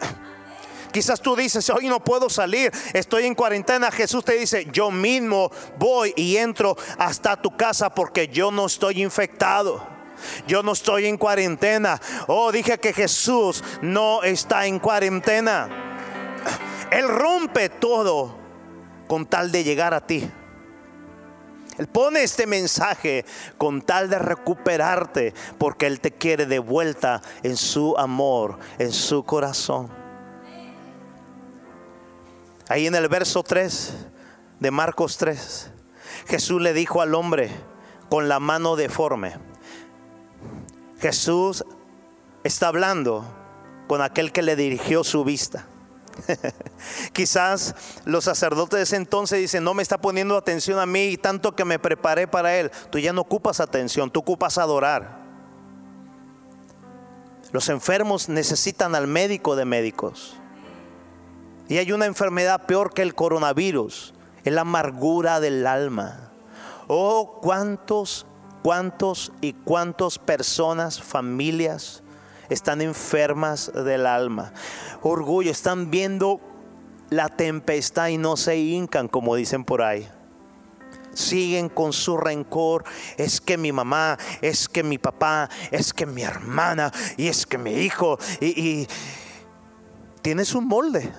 [0.92, 3.90] Quizás tú dices, hoy no puedo salir, estoy en cuarentena.
[3.90, 9.02] Jesús te dice, yo mismo voy y entro hasta tu casa porque yo no estoy
[9.02, 9.86] infectado.
[10.46, 12.00] Yo no estoy en cuarentena.
[12.28, 15.68] Oh, dije que Jesús no está en cuarentena.
[16.90, 18.38] Él rompe todo
[19.06, 20.30] con tal de llegar a ti.
[21.78, 23.24] Él pone este mensaje
[23.58, 29.24] con tal de recuperarte porque Él te quiere de vuelta en su amor, en su
[29.24, 29.90] corazón.
[32.68, 33.94] Ahí en el verso 3
[34.58, 35.70] de Marcos 3,
[36.26, 37.50] Jesús le dijo al hombre
[38.08, 39.34] con la mano deforme,
[40.98, 41.64] Jesús
[42.42, 43.24] está hablando
[43.86, 45.66] con aquel que le dirigió su vista.
[47.12, 51.54] Quizás los sacerdotes de ese entonces dicen, no me está poniendo atención a mí tanto
[51.54, 52.70] que me preparé para él.
[52.90, 55.24] Tú ya no ocupas atención, tú ocupas adorar.
[57.52, 60.36] Los enfermos necesitan al médico de médicos.
[61.68, 64.14] Y hay una enfermedad peor que el coronavirus,
[64.44, 66.30] es la amargura del alma.
[66.86, 68.26] Oh, cuántos,
[68.62, 72.02] cuántos y cuántas personas, familias,
[72.48, 74.52] están enfermas del alma.
[75.02, 76.40] Orgullo, están viendo
[77.10, 80.08] la tempestad y no se hincan, como dicen por ahí.
[81.14, 82.84] Siguen con su rencor.
[83.16, 87.58] Es que mi mamá, es que mi papá, es que mi hermana y es que
[87.58, 88.18] mi hijo.
[88.40, 88.86] Y,
[90.22, 91.12] tienes un molde.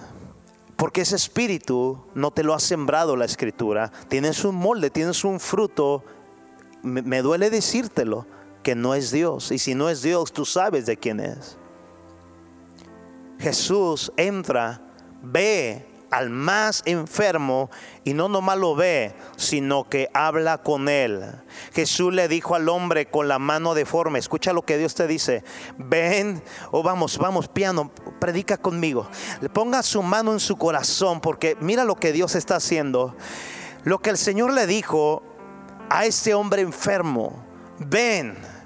[0.75, 3.91] Porque ese espíritu no te lo ha sembrado la escritura.
[4.09, 6.03] Tienes un molde, tienes un fruto.
[6.83, 8.27] me duele decírtelo
[8.67, 9.53] que no es Dios.
[9.53, 11.55] Y si no es Dios, tú sabes de quién es.
[13.39, 14.81] Jesús entra,
[15.21, 17.69] ve al más enfermo
[18.03, 21.23] y no nomás lo ve, sino que habla con él.
[21.71, 25.45] Jesús le dijo al hombre con la mano deforme, escucha lo que Dios te dice,
[25.77, 27.89] ven, o oh, vamos, vamos, piano,
[28.19, 29.07] predica conmigo.
[29.39, 33.15] Le ponga su mano en su corazón porque mira lo que Dios está haciendo.
[33.85, 35.23] Lo que el Señor le dijo
[35.89, 37.45] a ese hombre enfermo,
[37.79, 38.56] ven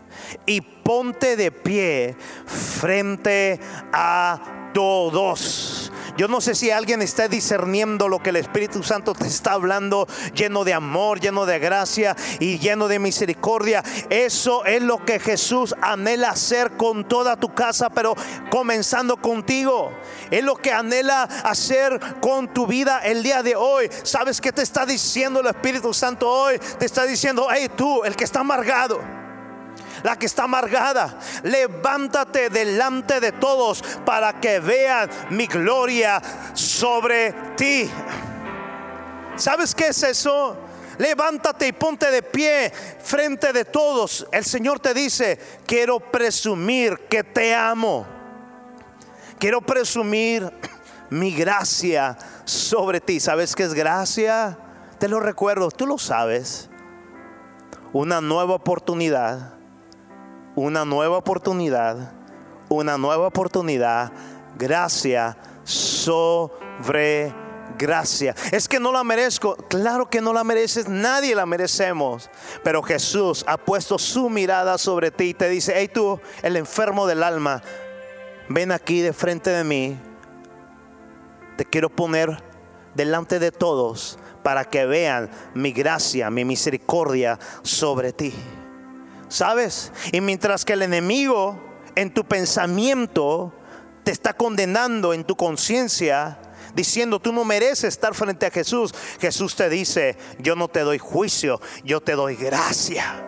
[0.45, 2.15] y ponte de pie
[2.45, 3.59] frente
[3.91, 5.91] a todos.
[6.17, 10.07] Yo no sé si alguien está discerniendo lo que el Espíritu Santo te está hablando,
[10.35, 13.83] lleno de amor, lleno de gracia y lleno de misericordia.
[14.09, 18.15] Eso es lo que Jesús anhela hacer con toda tu casa, pero
[18.49, 19.91] comenzando contigo.
[20.29, 23.89] Es lo que anhela hacer con tu vida el día de hoy.
[24.03, 26.59] ¿Sabes qué te está diciendo el Espíritu Santo hoy?
[26.77, 29.20] Te está diciendo, hey tú, el que está amargado
[30.03, 36.21] la que está amargada, levántate delante de todos para que vean mi gloria
[36.53, 37.89] sobre ti.
[39.35, 40.57] ¿Sabes qué es eso?
[40.97, 42.71] Levántate y ponte de pie
[43.01, 44.27] frente de todos.
[44.31, 48.05] El Señor te dice, quiero presumir que te amo.
[49.39, 50.51] Quiero presumir
[51.09, 53.19] mi gracia sobre ti.
[53.19, 54.57] ¿Sabes qué es gracia?
[54.99, 56.69] Te lo recuerdo, tú lo sabes.
[57.93, 59.60] Una nueva oportunidad
[60.55, 62.13] una nueva oportunidad,
[62.69, 64.11] una nueva oportunidad,
[64.57, 67.33] gracia sobre
[67.77, 68.35] gracia.
[68.51, 69.55] Es que no la merezco.
[69.69, 72.29] Claro que no la mereces, nadie la merecemos.
[72.63, 77.07] Pero Jesús ha puesto su mirada sobre ti y te dice, hey tú, el enfermo
[77.07, 77.61] del alma,
[78.49, 79.97] ven aquí de frente de mí.
[81.57, 82.41] Te quiero poner
[82.95, 88.33] delante de todos para que vean mi gracia, mi misericordia sobre ti.
[89.31, 89.93] ¿Sabes?
[90.11, 91.57] Y mientras que el enemigo
[91.95, 93.53] en tu pensamiento
[94.03, 96.37] te está condenando en tu conciencia,
[96.75, 100.97] diciendo tú no mereces estar frente a Jesús, Jesús te dice, yo no te doy
[100.97, 103.25] juicio, yo te doy gracia.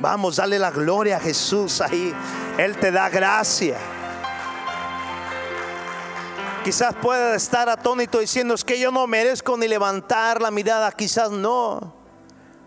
[0.00, 2.12] Vamos, dale la gloria a Jesús ahí.
[2.58, 3.78] Él te da gracia.
[6.62, 11.30] Quizás pueda estar atónito diciendo es que yo no merezco ni levantar la mirada, quizás
[11.30, 12.03] no.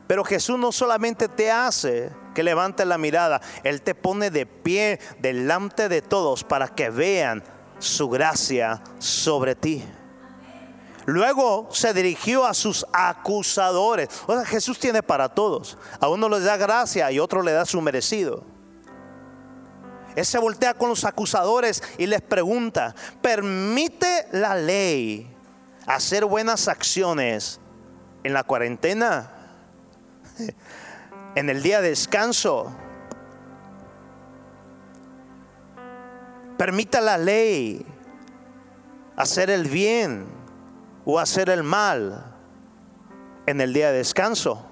[0.08, 5.00] Pero Jesús no solamente te hace que levantes la mirada, Él te pone de pie
[5.20, 7.44] delante de todos para que vean
[7.80, 9.84] su gracia sobre ti.
[11.06, 14.10] Luego se dirigió a sus acusadores.
[14.28, 15.78] O sea, Jesús tiene para todos.
[16.02, 18.44] A uno les da gracia y otro le da su merecido.
[20.18, 25.34] Él se voltea con los acusadores y les pregunta, ¿permite la ley
[25.86, 27.62] hacer buenas acciones
[28.24, 29.37] en la cuarentena?
[31.36, 32.76] ¿En el día de descanso?
[36.58, 37.86] ¿Permite la ley
[39.16, 40.26] hacer el bien
[41.06, 42.34] o hacer el mal
[43.46, 44.66] en el día de descanso?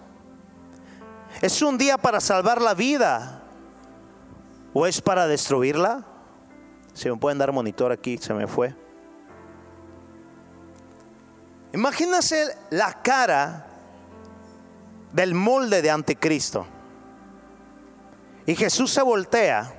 [1.41, 3.43] ¿Es un día para salvar la vida
[4.73, 6.05] o es para destruirla?
[6.93, 8.75] Si me pueden dar monitor aquí, se me fue.
[11.73, 13.67] Imagínense la cara
[15.15, 16.67] del molde de anticristo.
[18.45, 19.73] Y Jesús se voltea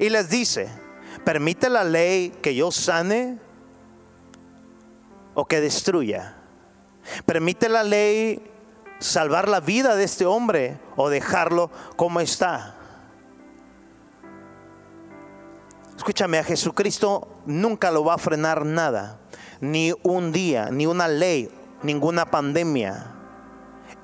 [0.00, 0.68] y les dice,
[1.24, 3.38] ¿permite la ley que yo sane
[5.34, 6.36] o que destruya?
[7.24, 8.42] ¿Permite la ley
[8.98, 12.74] salvar la vida de este hombre o dejarlo como está?
[15.96, 19.20] Escúchame, a Jesucristo nunca lo va a frenar nada,
[19.60, 21.48] ni un día, ni una ley,
[21.84, 23.21] ninguna pandemia.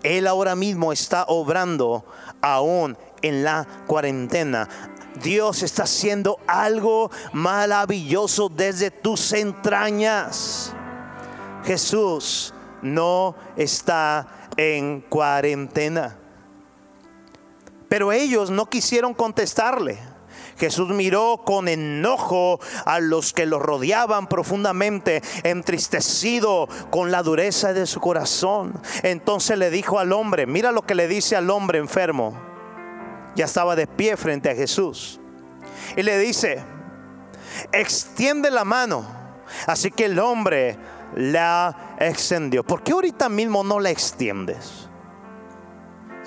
[0.03, 2.05] Él ahora mismo está obrando
[2.41, 4.69] aún en la cuarentena.
[5.23, 10.73] Dios está haciendo algo maravilloso desde tus entrañas.
[11.65, 16.17] Jesús no está en cuarentena.
[17.89, 19.99] Pero ellos no quisieron contestarle.
[20.59, 27.87] Jesús miró con enojo a los que lo rodeaban profundamente, entristecido con la dureza de
[27.87, 28.75] su corazón.
[29.03, 32.37] Entonces le dijo al hombre, mira lo que le dice al hombre enfermo.
[33.37, 35.21] Ya estaba de pie frente a Jesús.
[35.97, 36.63] Y le dice,
[37.73, 39.07] extiende la mano.
[39.67, 40.77] Así que el hombre
[41.15, 42.65] la extendió.
[42.65, 44.89] ¿Por qué ahorita mismo no la extiendes?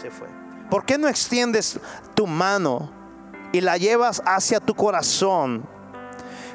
[0.01, 0.27] Se fue.
[0.69, 1.79] ¿Por qué no extiendes
[2.15, 3.01] tu mano?
[3.52, 5.64] Y la llevas hacia tu corazón,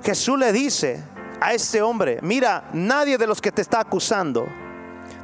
[0.05, 1.03] Jesús le dice
[1.41, 4.47] a este hombre, mira, nadie de los que te está acusando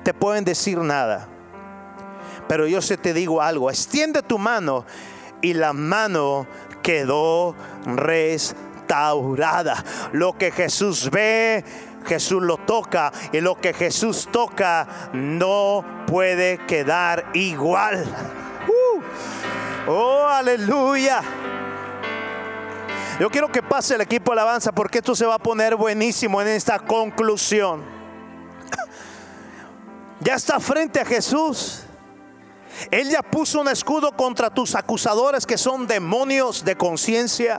[0.02, 1.28] te pueden decir nada.
[2.48, 4.84] Pero yo se te digo algo, extiende tu mano
[5.40, 6.46] y la mano
[6.82, 7.54] quedó
[7.86, 9.82] restaurada.
[10.12, 11.64] Lo que Jesús ve,
[12.04, 18.04] Jesús lo toca y lo que Jesús toca no puede quedar igual.
[18.64, 19.90] Uh.
[19.90, 21.20] oh, aleluya.
[23.20, 26.48] Yo quiero que pase el equipo alabanza porque esto se va a poner buenísimo en
[26.48, 27.82] esta conclusión.
[30.20, 31.82] Ya está frente a Jesús.
[32.92, 37.58] Él ya puso un escudo contra tus acusadores que son demonios de conciencia.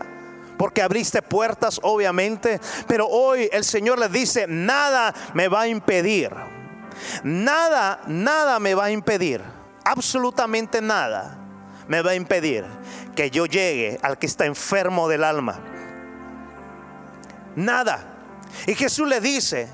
[0.58, 2.62] Porque abriste puertas, obviamente.
[2.88, 6.32] Pero hoy el Señor le dice, nada me va a impedir.
[7.26, 9.42] Nada, nada me va a impedir.
[9.84, 11.43] Absolutamente nada
[11.88, 12.66] me va a impedir
[13.16, 15.60] que yo llegue al que está enfermo del alma.
[17.56, 18.10] Nada.
[18.68, 19.68] Y Jesús le dice,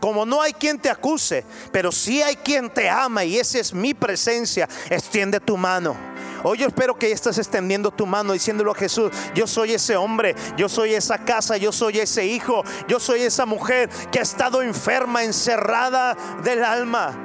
[0.00, 3.72] como no hay quien te acuse, pero sí hay quien te ama y esa es
[3.72, 5.96] mi presencia, extiende tu mano.
[6.42, 10.36] Hoy yo espero que estás extendiendo tu mano diciéndolo a Jesús, yo soy ese hombre,
[10.56, 14.62] yo soy esa casa, yo soy ese hijo, yo soy esa mujer que ha estado
[14.62, 17.18] enferma, encerrada del alma.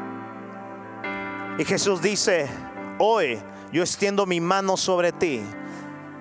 [1.60, 2.48] Y Jesús dice,
[2.98, 3.40] hoy
[3.72, 5.42] yo extiendo mi mano sobre ti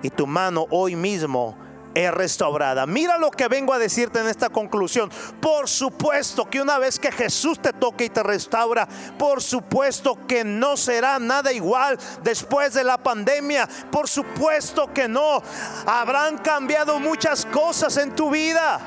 [0.01, 1.57] y tu mano hoy mismo
[1.93, 2.85] es restaurada.
[2.85, 5.11] Mira lo que vengo a decirte en esta conclusión.
[5.41, 8.87] Por supuesto que una vez que Jesús te toque y te restaura,
[9.17, 13.67] por supuesto que no será nada igual después de la pandemia.
[13.91, 15.41] Por supuesto que no.
[15.85, 18.79] Habrán cambiado muchas cosas en tu vida.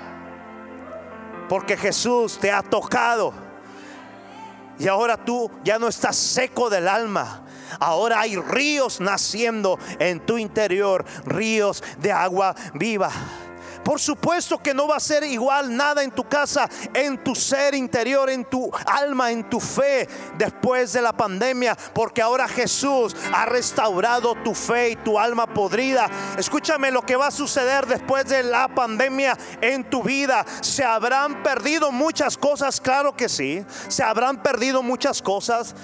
[1.48, 3.34] Porque Jesús te ha tocado.
[4.78, 7.43] Y ahora tú ya no estás seco del alma
[7.80, 13.10] Ahora hay ríos naciendo en tu interior, ríos de agua viva.
[13.84, 17.74] Por supuesto que no va a ser igual nada en tu casa, en tu ser
[17.74, 20.08] interior, en tu alma, en tu fe
[20.38, 26.08] después de la pandemia, porque ahora Jesús ha restaurado tu fe y tu alma podrida.
[26.38, 30.46] Escúchame lo que va a suceder después de la pandemia en tu vida.
[30.62, 33.66] Se habrán perdido muchas cosas, claro que sí.
[33.88, 35.74] Se habrán perdido muchas cosas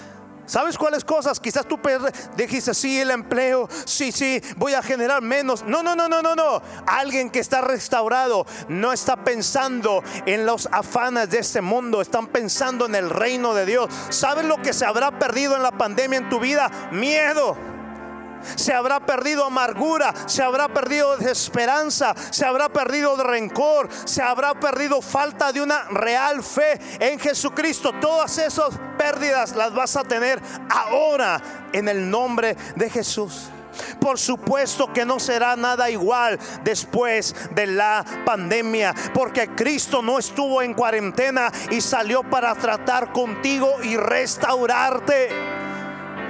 [0.51, 1.39] ¿Sabes cuáles cosas?
[1.39, 1.79] Quizás tú
[2.37, 5.63] dijiste, sí, el empleo, sí, sí, voy a generar menos.
[5.63, 6.61] No, no, no, no, no, no.
[6.89, 12.87] Alguien que está restaurado no está pensando en los afanes de este mundo, están pensando
[12.87, 13.95] en el reino de Dios.
[14.09, 16.69] ¿Sabes lo que se habrá perdido en la pandemia en tu vida?
[16.91, 17.57] Miedo.
[18.57, 25.03] Se habrá perdido amargura, se habrá perdido desesperanza, se habrá perdido rencor, se habrá perdido
[25.03, 27.93] falta de una real fe en Jesucristo.
[28.01, 31.41] Todas esas pérdidas las vas a tener ahora
[31.73, 33.51] en el nombre de Jesús.
[34.01, 40.63] Por supuesto que no será nada igual después de la pandemia, porque Cristo no estuvo
[40.63, 45.70] en cuarentena y salió para tratar contigo y restaurarte.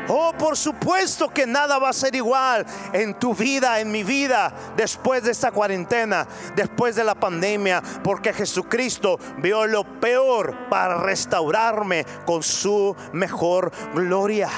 [0.08, 4.52] Oh, por supuesto que nada va a ser igual en tu vida, en mi vida,
[4.76, 6.26] después de esta cuarentena,
[6.56, 14.48] después de la pandemia, porque Jesucristo vio lo peor para restaurarme con su mejor gloria.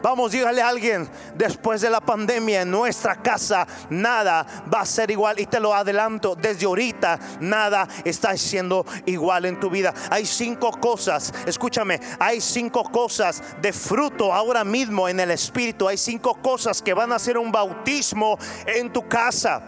[0.00, 5.10] Vamos, dígale a alguien, después de la pandemia en nuestra casa, nada va a ser
[5.10, 5.40] igual.
[5.40, 9.94] Y te lo adelanto, desde ahorita, nada está siendo igual en tu vida.
[10.10, 15.88] Hay cinco cosas, escúchame, hay cinco cosas de fruto ahora mismo en el Espíritu.
[15.88, 19.62] Hay cinco cosas que van a ser un bautismo en tu casa.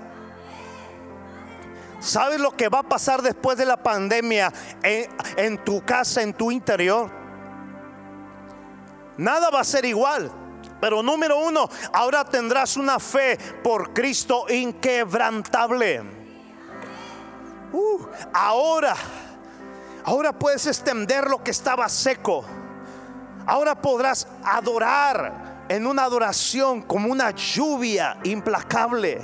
[2.01, 4.53] ¿Sabes lo que va a pasar después de la pandemia
[4.83, 7.11] en, en tu casa, en tu interior?
[9.17, 10.31] Nada va a ser igual.
[10.81, 16.03] Pero número uno, ahora tendrás una fe por Cristo inquebrantable.
[17.73, 18.95] Uh, ahora,
[20.05, 22.45] ahora puedes extender lo que estaba seco.
[23.47, 29.21] Ahora podrás adorar en una adoración como una lluvia implacable.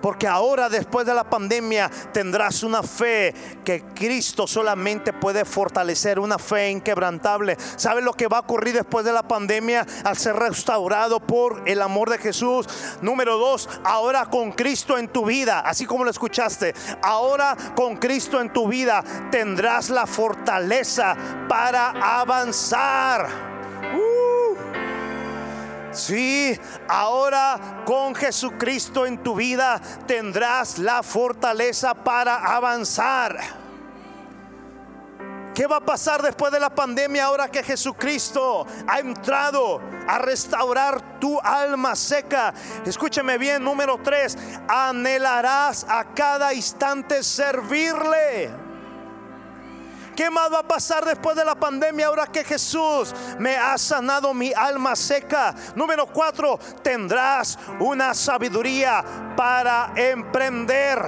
[0.00, 3.34] Porque ahora después de la pandemia tendrás una fe
[3.64, 7.56] que Cristo solamente puede fortalecer, una fe inquebrantable.
[7.76, 11.82] ¿Sabes lo que va a ocurrir después de la pandemia al ser restaurado por el
[11.82, 12.66] amor de Jesús?
[13.00, 18.40] Número dos, ahora con Cristo en tu vida, así como lo escuchaste, ahora con Cristo
[18.40, 21.16] en tu vida tendrás la fortaleza
[21.48, 23.56] para avanzar.
[25.96, 33.38] Sí, ahora con Jesucristo en tu vida tendrás la fortaleza para avanzar.
[35.54, 41.18] ¿Qué va a pasar después de la pandemia ahora que Jesucristo ha entrado a restaurar
[41.18, 42.52] tu alma seca?
[42.84, 44.36] Escúcheme bien, número tres,
[44.68, 48.65] anhelarás a cada instante servirle.
[50.16, 54.32] ¿Qué más va a pasar después de la pandemia ahora que Jesús me ha sanado
[54.32, 55.54] mi alma seca?
[55.74, 59.04] Número cuatro, tendrás una sabiduría
[59.36, 60.98] para emprender.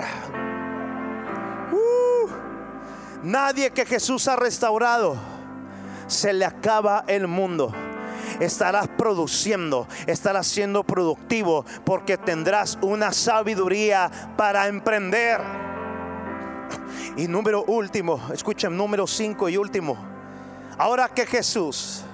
[1.73, 2.29] Uh,
[3.23, 5.17] nadie que Jesús ha restaurado
[6.07, 7.73] se le acaba el mundo
[8.41, 15.68] estarás produciendo, estarás siendo productivo porque tendrás una sabiduría para emprender.
[17.17, 19.97] Y número último, escuchen, número cinco y último.
[20.79, 22.05] Ahora que Jesús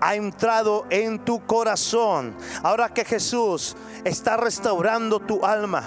[0.00, 5.84] ha entrado en tu corazón, ahora que Jesús está restaurando tu alma,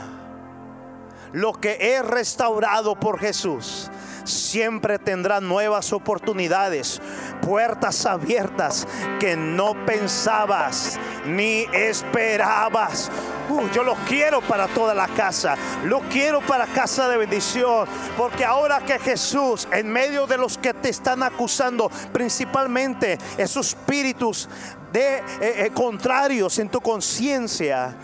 [1.33, 3.89] lo que es restaurado por Jesús
[4.23, 7.01] siempre tendrá nuevas oportunidades,
[7.41, 8.87] puertas abiertas
[9.19, 13.09] que no pensabas ni esperabas.
[13.49, 18.45] Uh, yo lo quiero para toda la casa, lo quiero para casa de bendición, porque
[18.45, 24.47] ahora que Jesús, en medio de los que te están acusando, principalmente esos espíritus
[24.91, 27.95] de eh, eh, contrarios en tu conciencia,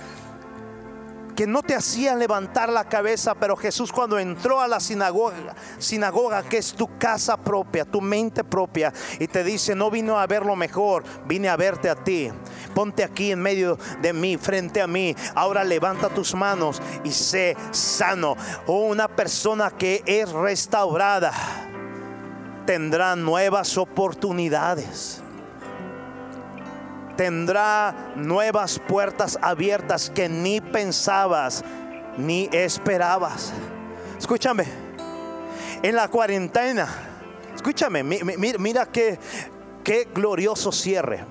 [1.38, 6.42] que no te hacían levantar la cabeza, pero Jesús cuando entró a la sinagoga, sinagoga
[6.42, 10.44] que es tu casa propia, tu mente propia, y te dice, no vino a ver
[10.44, 12.32] lo mejor, vine a verte a ti.
[12.74, 15.16] Ponte aquí en medio de mí, frente a mí.
[15.36, 18.32] Ahora levanta tus manos y sé sano.
[18.66, 21.32] O oh, una persona que es restaurada
[22.66, 25.22] tendrá nuevas oportunidades
[27.18, 31.66] tendrá nuevas puertas abiertas que ni pensabas
[32.18, 33.52] ni esperabas.
[34.18, 34.66] Escúchame,
[35.84, 36.88] en la cuarentena,
[37.54, 39.20] escúchame, mira, qué,
[39.84, 41.26] qué glorioso cierre.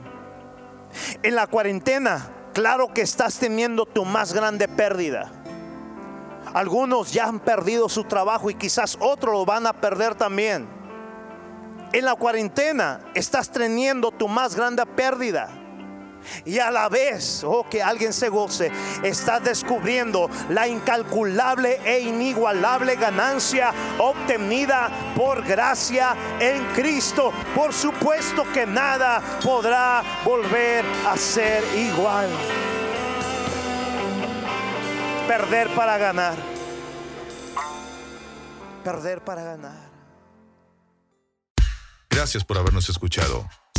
[1.23, 5.31] En la cuarentena, claro que estás teniendo tu más grande pérdida.
[6.55, 10.69] Algunos ya han perdido su trabajo y quizás otros lo van a perder también.
[11.93, 15.66] En la cuarentena estás teniendo tu más grande pérdida.
[16.45, 18.71] Y a la vez, oh, que alguien se goce,
[19.03, 27.33] está descubriendo la incalculable e inigualable ganancia obtenida por gracia en Cristo.
[27.55, 32.29] Por supuesto que nada podrá volver a ser igual.
[35.27, 36.37] Perder para ganar.
[38.85, 39.87] Perder para ganar.
[42.09, 43.47] Gracias por habernos escuchado.